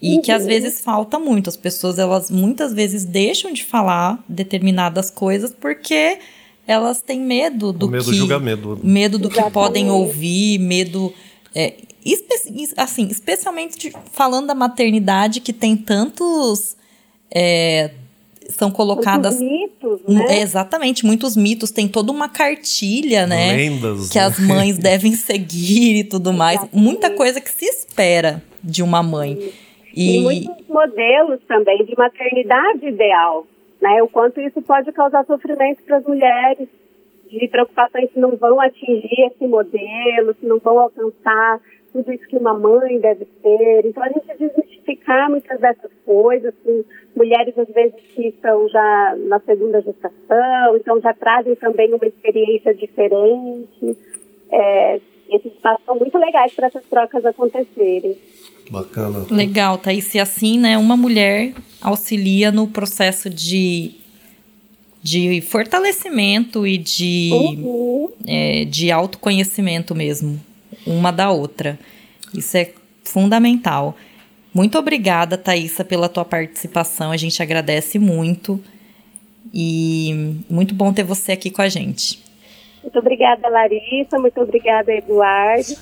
e 0.00 0.16
uhum. 0.16 0.22
que 0.22 0.30
às 0.30 0.42
uhum. 0.42 0.48
vezes 0.48 0.80
falta 0.80 1.18
muito. 1.18 1.48
As 1.48 1.56
pessoas, 1.56 1.98
elas 1.98 2.30
muitas 2.30 2.72
vezes 2.72 3.04
deixam 3.04 3.52
de 3.52 3.64
falar 3.64 4.22
determinadas 4.28 5.10
coisas 5.10 5.52
porque 5.52 6.18
elas 6.66 7.00
têm 7.00 7.20
medo 7.20 7.72
do 7.72 7.88
medo 7.88 8.04
que 8.10 8.16
julgamento. 8.16 8.78
medo 8.82 9.18
do 9.18 9.28
Exatamente. 9.28 9.48
que 9.48 9.54
podem 9.54 9.90
ouvir, 9.90 10.58
medo 10.58 11.12
é, 11.54 11.74
espe 12.04 12.34
assim, 12.76 13.08
especialmente 13.08 13.78
de, 13.78 13.92
falando 14.12 14.48
da 14.48 14.54
maternidade 14.54 15.40
que 15.40 15.52
tem 15.52 15.76
tantos 15.76 16.76
é, 17.30 17.90
são 18.50 18.70
colocadas 18.70 19.40
muitos 19.40 20.00
mitos, 20.06 20.28
né? 20.28 20.40
exatamente 20.40 21.04
muitos 21.04 21.36
mitos 21.36 21.70
tem 21.70 21.88
toda 21.88 22.12
uma 22.12 22.28
cartilha 22.28 23.26
né 23.26 23.56
Lendas, 23.56 24.10
que 24.10 24.18
né? 24.18 24.24
as 24.24 24.38
mães 24.46 24.78
devem 24.78 25.12
seguir 25.12 26.00
e 26.00 26.04
tudo 26.04 26.32
mais 26.32 26.60
muita 26.72 27.10
coisa 27.10 27.40
que 27.40 27.50
se 27.50 27.64
espera 27.64 28.42
de 28.62 28.82
uma 28.82 29.02
mãe 29.02 29.52
e, 29.94 30.18
e 30.18 30.20
muitos 30.20 30.66
modelos 30.68 31.40
também 31.48 31.84
de 31.84 31.96
maternidade 31.96 32.86
ideal 32.86 33.46
né? 33.86 34.02
O 34.02 34.08
quanto 34.08 34.40
isso 34.40 34.60
pode 34.62 34.90
causar 34.92 35.24
sofrimento 35.24 35.82
para 35.84 35.98
as 35.98 36.04
mulheres, 36.04 36.68
de 37.30 37.48
preocupações 37.48 38.10
que 38.10 38.18
não 38.18 38.36
vão 38.36 38.60
atingir 38.60 39.26
esse 39.26 39.46
modelo, 39.46 40.34
que 40.34 40.46
não 40.46 40.58
vão 40.58 40.78
alcançar 40.78 41.60
tudo 41.92 42.12
isso 42.12 42.26
que 42.28 42.36
uma 42.36 42.54
mãe 42.54 42.98
deve 43.00 43.26
ser. 43.42 43.86
Então 43.86 44.02
a 44.02 44.08
gente 44.08 44.38
desmistificar 44.38 45.30
muitas 45.30 45.58
dessas 45.60 45.90
coisas, 46.04 46.54
com 46.64 46.84
mulheres 47.16 47.56
às 47.58 47.68
vezes 47.68 47.94
que 48.14 48.28
estão 48.28 48.68
já 48.68 49.16
na 49.18 49.40
segunda 49.40 49.80
gestação, 49.80 50.76
então 50.76 51.00
já 51.00 51.14
trazem 51.14 51.54
também 51.56 51.92
uma 51.92 52.06
experiência 52.06 52.74
diferente. 52.74 53.96
É, 54.50 55.00
esses 55.28 55.52
espaços 55.52 55.84
são 55.84 55.98
muito 55.98 56.16
legais 56.18 56.52
para 56.52 56.68
essas 56.68 56.84
trocas 56.84 57.24
acontecerem. 57.24 58.16
Bacana. 58.70 59.26
Legal, 59.30 59.78
Thaís. 59.78 60.14
E 60.14 60.18
assim, 60.18 60.58
né, 60.58 60.76
uma 60.78 60.96
mulher 60.96 61.52
auxilia 61.80 62.50
no 62.50 62.66
processo 62.68 63.30
de, 63.30 63.94
de 65.02 65.40
fortalecimento 65.40 66.66
e 66.66 66.78
de, 66.78 67.30
uhum. 67.32 68.08
é, 68.26 68.64
de 68.64 68.90
autoconhecimento 68.90 69.94
mesmo, 69.94 70.40
uma 70.86 71.10
da 71.10 71.30
outra. 71.30 71.78
Isso 72.34 72.56
é 72.56 72.72
fundamental. 73.04 73.96
Muito 74.52 74.78
obrigada, 74.78 75.36
Thaisa, 75.36 75.84
pela 75.84 76.08
tua 76.08 76.24
participação. 76.24 77.12
A 77.12 77.16
gente 77.16 77.42
agradece 77.42 77.98
muito. 77.98 78.62
E 79.54 80.40
muito 80.50 80.74
bom 80.74 80.92
ter 80.92 81.04
você 81.04 81.32
aqui 81.32 81.50
com 81.50 81.62
a 81.62 81.68
gente. 81.68 82.25
Muito 82.86 83.00
obrigada, 83.00 83.48
Larissa. 83.48 84.16
Muito 84.16 84.40
obrigada, 84.40 84.92
Eduardo. 84.92 85.74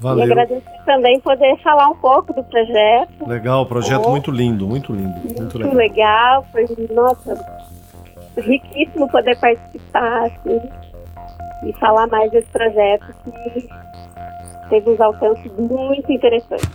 Valeu. 0.00 0.26
E 0.26 0.32
agradecer 0.32 0.84
também 0.84 1.20
poder 1.20 1.56
falar 1.62 1.88
um 1.88 1.96
pouco 1.96 2.32
do 2.32 2.42
projeto. 2.42 3.26
Legal, 3.26 3.64
projeto 3.64 4.10
muito 4.10 4.30
lindo, 4.32 4.66
muito 4.66 4.92
lindo. 4.92 5.18
Muito, 5.20 5.40
muito 5.40 5.58
legal. 5.58 5.74
legal. 5.74 6.46
Foi, 6.50 6.66
nossa, 6.92 7.62
riquíssimo 8.36 9.08
poder 9.08 9.38
participar 9.38 10.24
assim, 10.24 10.60
e 11.64 11.72
falar 11.78 12.08
mais 12.08 12.30
desse 12.32 12.48
projeto 12.48 13.06
que 13.24 13.68
teve 14.68 14.90
uns 14.90 15.00
alcances 15.00 15.50
muito 15.56 16.10
interessantes. 16.10 16.68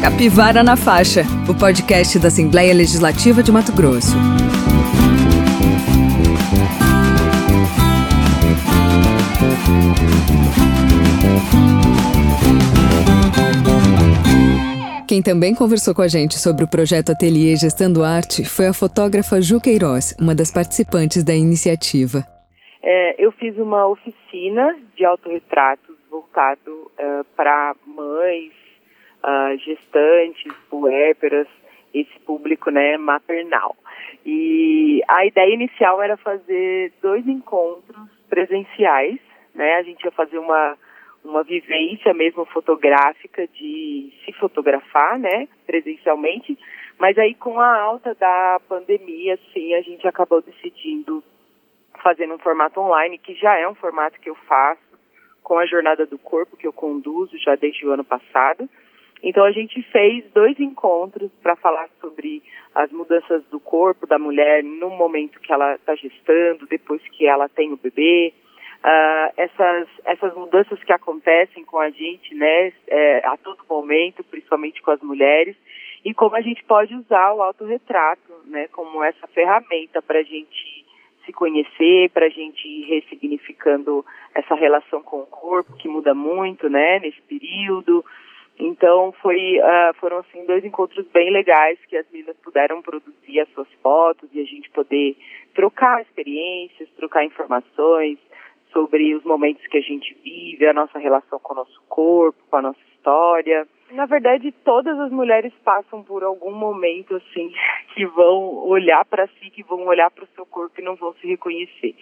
Capivara 0.00 0.64
na 0.64 0.76
Faixa, 0.76 1.22
o 1.46 1.54
podcast 1.54 2.18
da 2.18 2.28
Assembleia 2.28 2.72
Legislativa 2.72 3.42
de 3.42 3.52
Mato 3.52 3.72
Grosso. 3.72 4.16
Quem 15.10 15.20
também 15.20 15.54
conversou 15.56 15.92
com 15.92 16.02
a 16.02 16.08
gente 16.08 16.38
sobre 16.38 16.62
o 16.64 16.70
projeto 16.70 17.10
Ateliê 17.10 17.56
Gestando 17.56 18.04
Arte 18.04 18.44
foi 18.44 18.68
a 18.68 18.72
fotógrafa 18.72 19.42
Ju 19.42 19.60
Queiroz, 19.60 20.16
uma 20.20 20.36
das 20.36 20.52
participantes 20.52 21.24
da 21.24 21.34
iniciativa. 21.34 22.24
É, 22.80 23.16
eu 23.18 23.32
fiz 23.32 23.58
uma 23.58 23.88
oficina 23.88 24.78
de 24.96 25.04
autorretratos 25.04 25.96
voltado 26.08 26.70
uh, 26.70 27.24
para 27.36 27.74
mães, 27.84 28.52
uh, 29.24 29.58
gestantes, 29.58 30.52
puérperas, 30.70 31.48
esse 31.92 32.18
público 32.20 32.70
né, 32.70 32.96
maternal. 32.96 33.76
E 34.24 35.02
a 35.08 35.26
ideia 35.26 35.54
inicial 35.54 36.00
era 36.00 36.16
fazer 36.16 36.92
dois 37.02 37.26
encontros 37.26 38.08
presenciais, 38.28 39.18
né? 39.54 39.76
A 39.76 39.82
gente 39.82 40.04
ia 40.04 40.10
fazer 40.10 40.38
uma 40.38 40.76
uma 41.24 41.42
vivência 41.42 42.14
mesmo 42.14 42.44
fotográfica 42.46 43.46
de 43.48 44.12
se 44.24 44.32
fotografar, 44.32 45.18
né, 45.18 45.48
presencialmente, 45.66 46.58
mas 46.98 47.16
aí 47.18 47.34
com 47.34 47.60
a 47.60 47.78
alta 47.78 48.14
da 48.14 48.60
pandemia, 48.68 49.38
sim, 49.52 49.74
a 49.74 49.82
gente 49.82 50.06
acabou 50.06 50.42
decidindo 50.42 51.22
fazer 52.02 52.30
um 52.30 52.38
formato 52.38 52.80
online, 52.80 53.18
que 53.18 53.34
já 53.34 53.58
é 53.58 53.68
um 53.68 53.74
formato 53.74 54.18
que 54.20 54.30
eu 54.30 54.34
faço 54.34 54.80
com 55.42 55.58
a 55.58 55.66
Jornada 55.66 56.06
do 56.06 56.18
Corpo, 56.18 56.56
que 56.56 56.66
eu 56.66 56.72
conduzo 56.72 57.36
já 57.38 57.54
desde 57.54 57.86
o 57.86 57.92
ano 57.92 58.04
passado. 58.04 58.68
Então 59.22 59.44
a 59.44 59.52
gente 59.52 59.82
fez 59.90 60.24
dois 60.32 60.58
encontros 60.58 61.30
para 61.42 61.56
falar 61.56 61.90
sobre 62.00 62.42
as 62.74 62.90
mudanças 62.90 63.44
do 63.46 63.60
corpo 63.60 64.06
da 64.06 64.18
mulher 64.18 64.64
no 64.64 64.88
momento 64.88 65.40
que 65.40 65.52
ela 65.52 65.74
está 65.74 65.94
gestando, 65.94 66.66
depois 66.66 67.02
que 67.08 67.26
ela 67.26 67.48
tem 67.48 67.70
o 67.72 67.76
bebê, 67.76 68.32
uh, 68.84 69.32
essas, 69.36 69.88
essas 70.04 70.34
mudanças 70.34 70.82
que 70.82 70.92
acontecem 70.92 71.64
com 71.64 71.78
a 71.78 71.90
gente, 71.90 72.34
né, 72.34 72.72
é, 72.88 73.26
a 73.26 73.36
todo 73.36 73.64
momento, 73.68 74.24
principalmente 74.24 74.82
com 74.82 74.90
as 74.90 75.00
mulheres, 75.00 75.56
e 76.04 76.14
como 76.14 76.34
a 76.36 76.40
gente 76.40 76.64
pode 76.64 76.94
usar 76.94 77.32
o 77.32 77.42
autorretrato, 77.42 78.32
né, 78.46 78.68
como 78.68 79.02
essa 79.04 79.26
ferramenta 79.28 80.00
para 80.00 80.20
a 80.20 80.22
gente 80.22 80.86
se 81.24 81.32
conhecer, 81.32 82.10
para 82.10 82.26
a 82.26 82.30
gente 82.30 82.66
ir 82.66 82.86
ressignificando 82.86 84.04
essa 84.34 84.54
relação 84.54 85.02
com 85.02 85.20
o 85.20 85.26
corpo 85.26 85.76
que 85.76 85.88
muda 85.88 86.14
muito, 86.14 86.68
né, 86.70 86.98
nesse 87.00 87.20
período. 87.22 88.04
Então 88.58 89.12
foi, 89.22 89.58
uh, 89.58 89.94
foram 89.98 90.18
assim 90.18 90.44
dois 90.44 90.64
encontros 90.64 91.06
bem 91.08 91.30
legais 91.30 91.78
que 91.88 91.96
as 91.96 92.06
meninas 92.10 92.36
puderam 92.38 92.82
produzir 92.82 93.40
as 93.40 93.48
suas 93.50 93.68
fotos 93.82 94.28
e 94.34 94.40
a 94.40 94.44
gente 94.44 94.68
poder 94.70 95.16
trocar 95.54 96.02
experiências, 96.02 96.88
trocar 96.96 97.24
informações, 97.24 98.18
sobre 98.72 99.14
os 99.14 99.24
momentos 99.24 99.66
que 99.66 99.78
a 99.78 99.82
gente 99.82 100.16
vive, 100.22 100.66
a 100.66 100.72
nossa 100.72 100.98
relação 100.98 101.38
com 101.38 101.52
o 101.52 101.56
nosso 101.56 101.80
corpo, 101.88 102.38
com 102.50 102.56
a 102.56 102.62
nossa 102.62 102.80
história. 102.92 103.66
Na 103.92 104.06
verdade, 104.06 104.52
todas 104.64 104.98
as 105.00 105.10
mulheres 105.10 105.52
passam 105.64 106.02
por 106.02 106.22
algum 106.22 106.52
momento 106.52 107.16
assim 107.16 107.52
que 107.94 108.06
vão 108.06 108.66
olhar 108.66 109.04
para 109.04 109.26
si, 109.26 109.50
que 109.50 109.62
vão 109.62 109.86
olhar 109.86 110.10
para 110.10 110.24
o 110.24 110.28
seu 110.34 110.46
corpo 110.46 110.80
e 110.80 110.84
não 110.84 110.94
vão 110.94 111.12
se 111.14 111.26
reconhecer. 111.26 111.94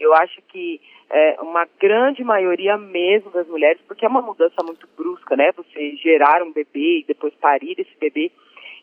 Eu 0.00 0.12
acho 0.14 0.42
que 0.48 0.80
é, 1.08 1.36
uma 1.40 1.66
grande 1.80 2.24
maioria 2.24 2.76
mesmo 2.76 3.30
das 3.30 3.46
mulheres, 3.46 3.80
porque 3.86 4.04
é 4.04 4.08
uma 4.08 4.22
mudança 4.22 4.62
muito 4.64 4.88
brusca, 4.96 5.36
né? 5.36 5.52
Você 5.52 5.96
gerar 5.96 6.42
um 6.42 6.52
bebê 6.52 7.00
e 7.00 7.04
depois 7.06 7.32
parir 7.34 7.78
esse 7.78 7.96
bebê 7.98 8.32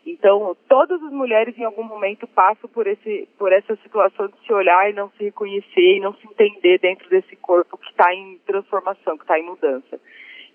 então, 0.06 0.56
todas 0.68 1.02
as 1.02 1.12
mulheres 1.12 1.58
em 1.58 1.63
algum 1.63 1.84
momento 1.84 2.28
passam 2.28 2.70
por, 2.70 2.88
esse, 2.88 3.28
por 3.38 3.54
essa 3.54 3.76
situação 3.78 4.28
de 4.28 4.38
se 4.46 4.52
olhar 4.52 4.89
e 4.89 4.94
não 4.94 5.10
se 5.12 5.24
reconhecer 5.24 5.98
e 5.98 6.00
não 6.02 6.13
se 6.16 6.28
entender 6.28 6.78
dentro 6.80 7.10
desse 7.10 7.36
corpo 7.38 7.78
que 7.78 7.89
está 7.89 8.13
em 8.13 8.38
transformação, 8.46 9.18
que 9.18 9.24
está 9.24 9.39
em 9.39 9.46
mudança. 9.46 10.00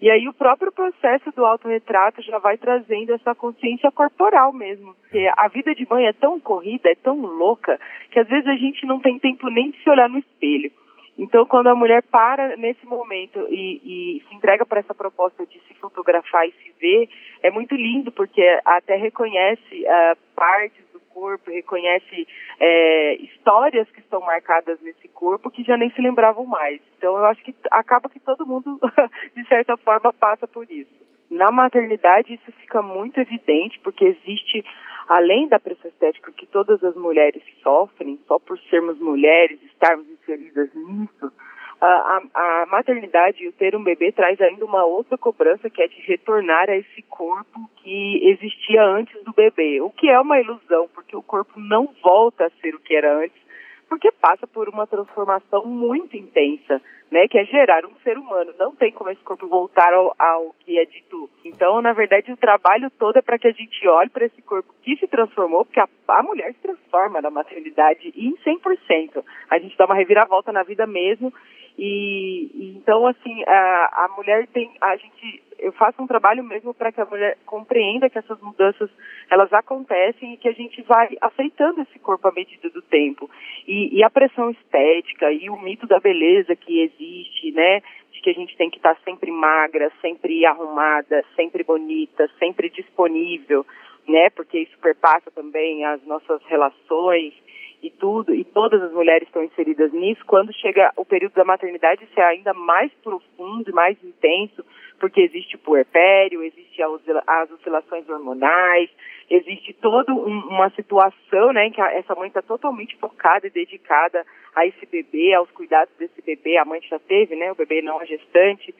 E 0.00 0.10
aí 0.10 0.28
o 0.28 0.34
próprio 0.34 0.70
processo 0.70 1.32
do 1.32 1.44
autorretrato 1.44 2.22
já 2.22 2.38
vai 2.38 2.56
trazendo 2.56 3.14
essa 3.14 3.34
consciência 3.34 3.90
corporal 3.90 4.52
mesmo. 4.52 4.94
Porque 4.94 5.28
a 5.36 5.48
vida 5.48 5.74
de 5.74 5.88
mãe 5.88 6.06
é 6.06 6.12
tão 6.12 6.38
corrida, 6.38 6.90
é 6.90 6.94
tão 6.94 7.18
louca, 7.18 7.80
que 8.10 8.20
às 8.20 8.28
vezes 8.28 8.46
a 8.46 8.54
gente 8.54 8.86
não 8.86 9.00
tem 9.00 9.18
tempo 9.18 9.48
nem 9.48 9.70
de 9.70 9.82
se 9.82 9.90
olhar 9.90 10.08
no 10.08 10.18
espelho. 10.18 10.70
Então, 11.18 11.44
quando 11.44 11.66
a 11.66 11.74
mulher 11.74 12.02
para 12.04 12.56
nesse 12.56 12.86
momento 12.86 13.44
e, 13.50 14.18
e 14.18 14.22
se 14.28 14.34
entrega 14.36 14.64
para 14.64 14.78
essa 14.78 14.94
proposta 14.94 15.44
de 15.44 15.58
se 15.66 15.74
fotografar 15.74 16.46
e 16.46 16.52
se 16.52 16.72
ver, 16.80 17.08
é 17.42 17.50
muito 17.50 17.74
lindo, 17.74 18.12
porque 18.12 18.40
até 18.64 18.94
reconhece 18.94 19.84
uh, 19.84 20.16
partes 20.36 20.84
do 20.92 21.00
corpo, 21.00 21.50
reconhece 21.50 22.28
é, 22.60 23.16
histórias 23.16 23.90
que 23.90 23.98
estão 23.98 24.20
marcadas 24.20 24.80
nesse 24.80 25.08
corpo 25.08 25.50
que 25.50 25.64
já 25.64 25.76
nem 25.76 25.90
se 25.90 26.00
lembravam 26.00 26.46
mais. 26.46 26.80
Então, 26.96 27.18
eu 27.18 27.24
acho 27.24 27.42
que 27.42 27.52
acaba 27.72 28.08
que 28.08 28.20
todo 28.20 28.46
mundo, 28.46 28.78
de 29.34 29.44
certa 29.48 29.76
forma, 29.76 30.12
passa 30.12 30.46
por 30.46 30.70
isso. 30.70 30.96
Na 31.28 31.50
maternidade, 31.50 32.34
isso 32.34 32.52
fica 32.60 32.80
muito 32.80 33.18
evidente, 33.18 33.80
porque 33.80 34.04
existe 34.04 34.64
além 35.08 35.48
da 35.48 35.58
pressão 35.58 35.90
estética 35.90 36.30
que 36.32 36.46
todas 36.46 36.82
as 36.84 36.94
mulheres 36.94 37.42
sofrem, 37.62 38.20
só 38.28 38.38
por 38.38 38.58
sermos 38.70 38.98
mulheres, 39.00 39.60
estarmos 39.64 40.06
inseridas 40.28 40.74
nisso, 40.74 41.32
a, 41.80 42.20
a, 42.34 42.66
maternidade 42.66 43.42
e 43.42 43.48
o 43.48 43.52
ter 43.52 43.76
um 43.76 43.82
bebê 43.82 44.10
traz 44.10 44.40
ainda 44.40 44.64
uma 44.64 44.84
outra 44.84 45.16
cobrança 45.16 45.70
que 45.70 45.80
é 45.80 45.86
de 45.86 46.00
retornar 46.02 46.68
a 46.68 46.76
esse 46.76 47.02
corpo 47.02 47.70
que 47.76 48.20
existia 48.28 48.84
antes 48.84 49.22
do 49.24 49.32
bebê, 49.32 49.80
o 49.80 49.90
que 49.90 50.08
é 50.08 50.18
uma 50.18 50.40
ilusão, 50.40 50.88
porque 50.92 51.16
o 51.16 51.22
corpo 51.22 51.58
não 51.60 51.94
volta 52.02 52.46
a 52.46 52.50
ser 52.60 52.74
o 52.74 52.80
que 52.80 52.94
era 52.94 53.18
antes, 53.18 53.47
porque 53.88 54.12
passa 54.12 54.46
por 54.46 54.68
uma 54.68 54.86
transformação 54.86 55.64
muito 55.66 56.16
intensa 56.16 56.80
né, 57.10 57.26
que 57.26 57.38
é 57.38 57.44
gerar 57.44 57.84
um 57.86 57.94
ser 58.02 58.18
humano. 58.18 58.52
Não 58.58 58.74
tem 58.74 58.92
como 58.92 59.10
esse 59.10 59.22
corpo 59.22 59.46
voltar 59.48 59.92
ao, 59.92 60.14
ao 60.18 60.54
que 60.60 60.78
é 60.78 60.84
dito. 60.84 61.28
Então, 61.44 61.80
na 61.80 61.92
verdade, 61.92 62.30
o 62.32 62.36
trabalho 62.36 62.90
todo 62.98 63.16
é 63.16 63.22
para 63.22 63.38
que 63.38 63.48
a 63.48 63.52
gente 63.52 63.86
olhe 63.88 64.10
para 64.10 64.26
esse 64.26 64.42
corpo 64.42 64.74
que 64.82 64.96
se 64.96 65.06
transformou, 65.06 65.64
porque 65.64 65.80
a, 65.80 65.88
a 66.08 66.22
mulher 66.22 66.52
se 66.52 66.60
transforma 66.60 67.20
na 67.20 67.30
maternidade 67.30 68.12
em 68.14 68.34
100%. 68.36 69.24
A 69.50 69.58
gente 69.58 69.76
dá 69.76 69.86
uma 69.86 69.94
reviravolta 69.94 70.52
na 70.52 70.62
vida 70.62 70.86
mesmo 70.86 71.32
e, 71.78 72.50
e, 72.54 72.76
então 72.76 73.06
assim 73.06 73.44
a, 73.46 74.04
a 74.04 74.08
mulher 74.16 74.48
tem 74.48 74.70
a 74.80 74.96
gente 74.96 75.42
eu 75.58 75.72
faço 75.72 76.02
um 76.02 76.06
trabalho 76.06 76.44
mesmo 76.44 76.72
para 76.72 76.92
que 76.92 77.00
a 77.00 77.04
mulher 77.04 77.36
compreenda 77.44 78.08
que 78.08 78.18
essas 78.18 78.40
mudanças 78.40 78.88
elas 79.30 79.52
acontecem 79.52 80.34
e 80.34 80.36
que 80.36 80.48
a 80.48 80.52
gente 80.52 80.80
vai 80.82 81.16
aceitando 81.20 81.80
esse 81.82 81.98
corpo 81.98 82.28
à 82.28 82.32
medida 82.32 82.70
do 82.70 82.80
tempo. 82.82 83.28
E, 83.66 83.98
e 83.98 84.02
a 84.04 84.10
pressão 84.10 84.50
estética 84.50 85.32
e 85.32 85.50
o 85.50 85.60
mito 85.60 85.86
da 85.86 85.98
beleza 85.98 86.54
que 86.54 86.80
existe 86.80 87.52
né? 87.52 87.80
De 88.12 88.20
que 88.20 88.30
a 88.30 88.34
gente 88.34 88.56
tem 88.56 88.70
que 88.70 88.76
estar 88.78 88.96
sempre 89.04 89.30
magra 89.30 89.90
sempre 90.00 90.44
arrumada 90.46 91.24
sempre 91.36 91.64
bonita 91.64 92.28
sempre 92.38 92.70
disponível 92.70 93.66
né? 94.08 94.30
Porque 94.30 94.58
isso 94.60 94.78
perpassa 94.78 95.30
também 95.30 95.84
as 95.84 96.02
nossas 96.04 96.42
relações 96.46 97.34
e 97.82 97.90
tudo, 97.90 98.34
e 98.34 98.44
todas 98.44 98.82
as 98.82 98.92
mulheres 98.92 99.28
estão 99.28 99.42
inseridas 99.42 99.92
nisso, 99.92 100.24
quando 100.26 100.52
chega 100.52 100.92
o 100.96 101.04
período 101.04 101.34
da 101.34 101.44
maternidade, 101.44 102.04
isso 102.04 102.18
é 102.18 102.24
ainda 102.24 102.52
mais 102.52 102.92
profundo 103.04 103.70
e 103.70 103.72
mais 103.72 103.96
intenso, 104.02 104.64
porque 104.98 105.20
existe 105.20 105.54
o 105.54 105.60
puerpério, 105.60 106.42
existe 106.42 106.82
as 106.82 107.50
oscilações 107.50 108.08
hormonais, 108.08 108.90
existe 109.30 109.72
toda 109.74 110.12
um, 110.12 110.38
uma 110.48 110.70
situação, 110.70 111.52
né, 111.52 111.66
em 111.66 111.70
que 111.70 111.80
essa 111.80 112.14
mãe 112.16 112.28
está 112.28 112.42
totalmente 112.42 112.96
focada 112.96 113.46
e 113.46 113.50
dedicada 113.50 114.24
a 114.56 114.66
esse 114.66 114.84
bebê, 114.86 115.34
aos 115.34 115.50
cuidados 115.52 115.94
desse 115.98 116.20
bebê, 116.22 116.56
a 116.56 116.64
mãe 116.64 116.80
já 116.82 116.98
teve, 116.98 117.36
né, 117.36 117.52
o 117.52 117.54
bebê 117.54 117.80
não 117.80 118.00
a 118.00 118.04
gestante, 118.04 118.74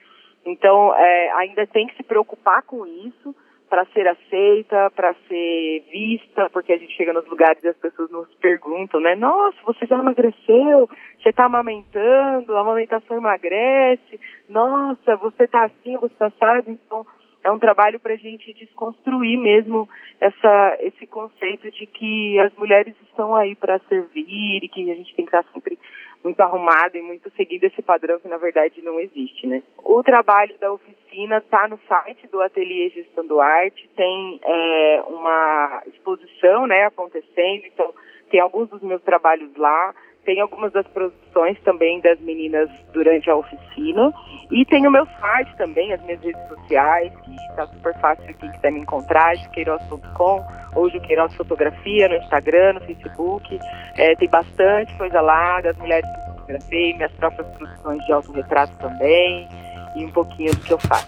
então 0.45 0.93
é, 0.95 1.31
ainda 1.33 1.65
tem 1.67 1.87
que 1.87 1.95
se 1.95 2.03
preocupar 2.03 2.63
com 2.63 2.85
isso, 2.85 3.33
para 3.69 3.85
ser 3.93 4.07
aceita, 4.07 4.91
para 4.95 5.13
ser 5.27 5.83
vista, 5.91 6.49
porque 6.49 6.73
a 6.73 6.77
gente 6.77 6.95
chega 6.95 7.13
nos 7.13 7.27
lugares 7.27 7.63
e 7.63 7.67
as 7.67 7.77
pessoas 7.77 8.09
nos 8.09 8.27
perguntam, 8.35 8.99
né? 8.99 9.15
Nossa, 9.15 9.57
você 9.63 9.85
já 9.85 9.97
emagreceu? 9.97 10.89
Você 11.21 11.29
está 11.29 11.45
amamentando? 11.45 12.55
A 12.55 12.61
amamentação 12.61 13.17
emagrece? 13.17 14.19
Nossa, 14.49 15.15
você 15.17 15.43
está 15.43 15.65
assim, 15.65 15.95
você 15.97 16.13
está 16.13 16.27
assado? 16.27 16.71
Então, 16.71 17.05
é 17.43 17.51
um 17.51 17.59
trabalho 17.59 17.99
para 17.99 18.13
a 18.13 18.17
gente 18.17 18.53
desconstruir 18.53 19.37
mesmo 19.37 19.87
essa, 20.19 20.77
esse 20.81 21.07
conceito 21.07 21.71
de 21.71 21.85
que 21.85 22.37
as 22.39 22.53
mulheres 22.55 22.93
estão 23.03 23.35
aí 23.35 23.55
para 23.55 23.79
servir 23.87 24.63
e 24.63 24.67
que 24.67 24.91
a 24.91 24.95
gente 24.95 25.15
tem 25.15 25.25
que 25.25 25.35
estar 25.35 25.49
sempre 25.53 25.79
muito 26.23 26.39
arrumado 26.41 26.97
e 26.97 27.01
muito 27.01 27.31
seguindo 27.35 27.63
esse 27.63 27.81
padrão 27.81 28.19
que 28.19 28.27
na 28.27 28.37
verdade 28.37 28.81
não 28.81 28.99
existe, 28.99 29.47
né? 29.47 29.63
O 29.77 30.03
trabalho 30.03 30.57
da 30.59 30.71
oficina 30.71 31.37
está 31.37 31.67
no 31.67 31.79
site 31.87 32.27
do 32.27 32.41
Ateliê 32.41 32.89
Gestando 32.89 33.39
Arte, 33.39 33.89
tem 33.95 34.39
é, 34.43 35.03
uma 35.07 35.83
exposição, 35.87 36.67
né, 36.67 36.85
acontecendo, 36.85 37.65
então 37.65 37.93
tem 38.29 38.39
alguns 38.39 38.69
dos 38.69 38.81
meus 38.81 39.01
trabalhos 39.01 39.55
lá, 39.55 39.95
tem 40.25 40.39
algumas 40.41 40.71
das 40.71 40.85
produções 40.87 41.59
também 41.61 41.99
das 42.01 42.19
meninas 42.19 42.69
durante 42.93 43.29
a 43.29 43.35
oficina. 43.35 44.13
E 44.51 44.65
tem 44.65 44.87
o 44.87 44.91
meu 44.91 45.05
site 45.19 45.55
também, 45.57 45.93
as 45.93 46.01
minhas 46.03 46.21
redes 46.21 46.47
sociais, 46.47 47.11
que 47.23 47.35
está 47.49 47.67
super 47.67 47.99
fácil 47.99 48.33
quem 48.35 48.51
quiser 48.51 48.71
me 48.71 48.79
encontrar, 48.79 49.35
juqueiroz.com 49.37 50.43
ou 50.75 50.89
Juqueiroz 50.89 51.33
Fotografia 51.35 52.07
no 52.09 52.15
Instagram, 52.15 52.73
no 52.73 52.81
Facebook. 52.81 53.59
É, 53.95 54.15
tem 54.15 54.29
bastante 54.29 54.95
coisa 54.97 55.21
lá, 55.21 55.61
das 55.61 55.77
mulheres 55.77 56.09
que 56.09 56.31
fotografei, 56.31 56.93
minhas 56.95 57.11
próprias 57.13 57.47
produções 57.55 58.05
de 58.05 58.11
autorretrato 58.11 58.77
também, 58.77 59.47
e 59.95 60.05
um 60.05 60.11
pouquinho 60.11 60.51
do 60.51 60.61
que 60.61 60.73
eu 60.73 60.79
faço. 60.79 61.07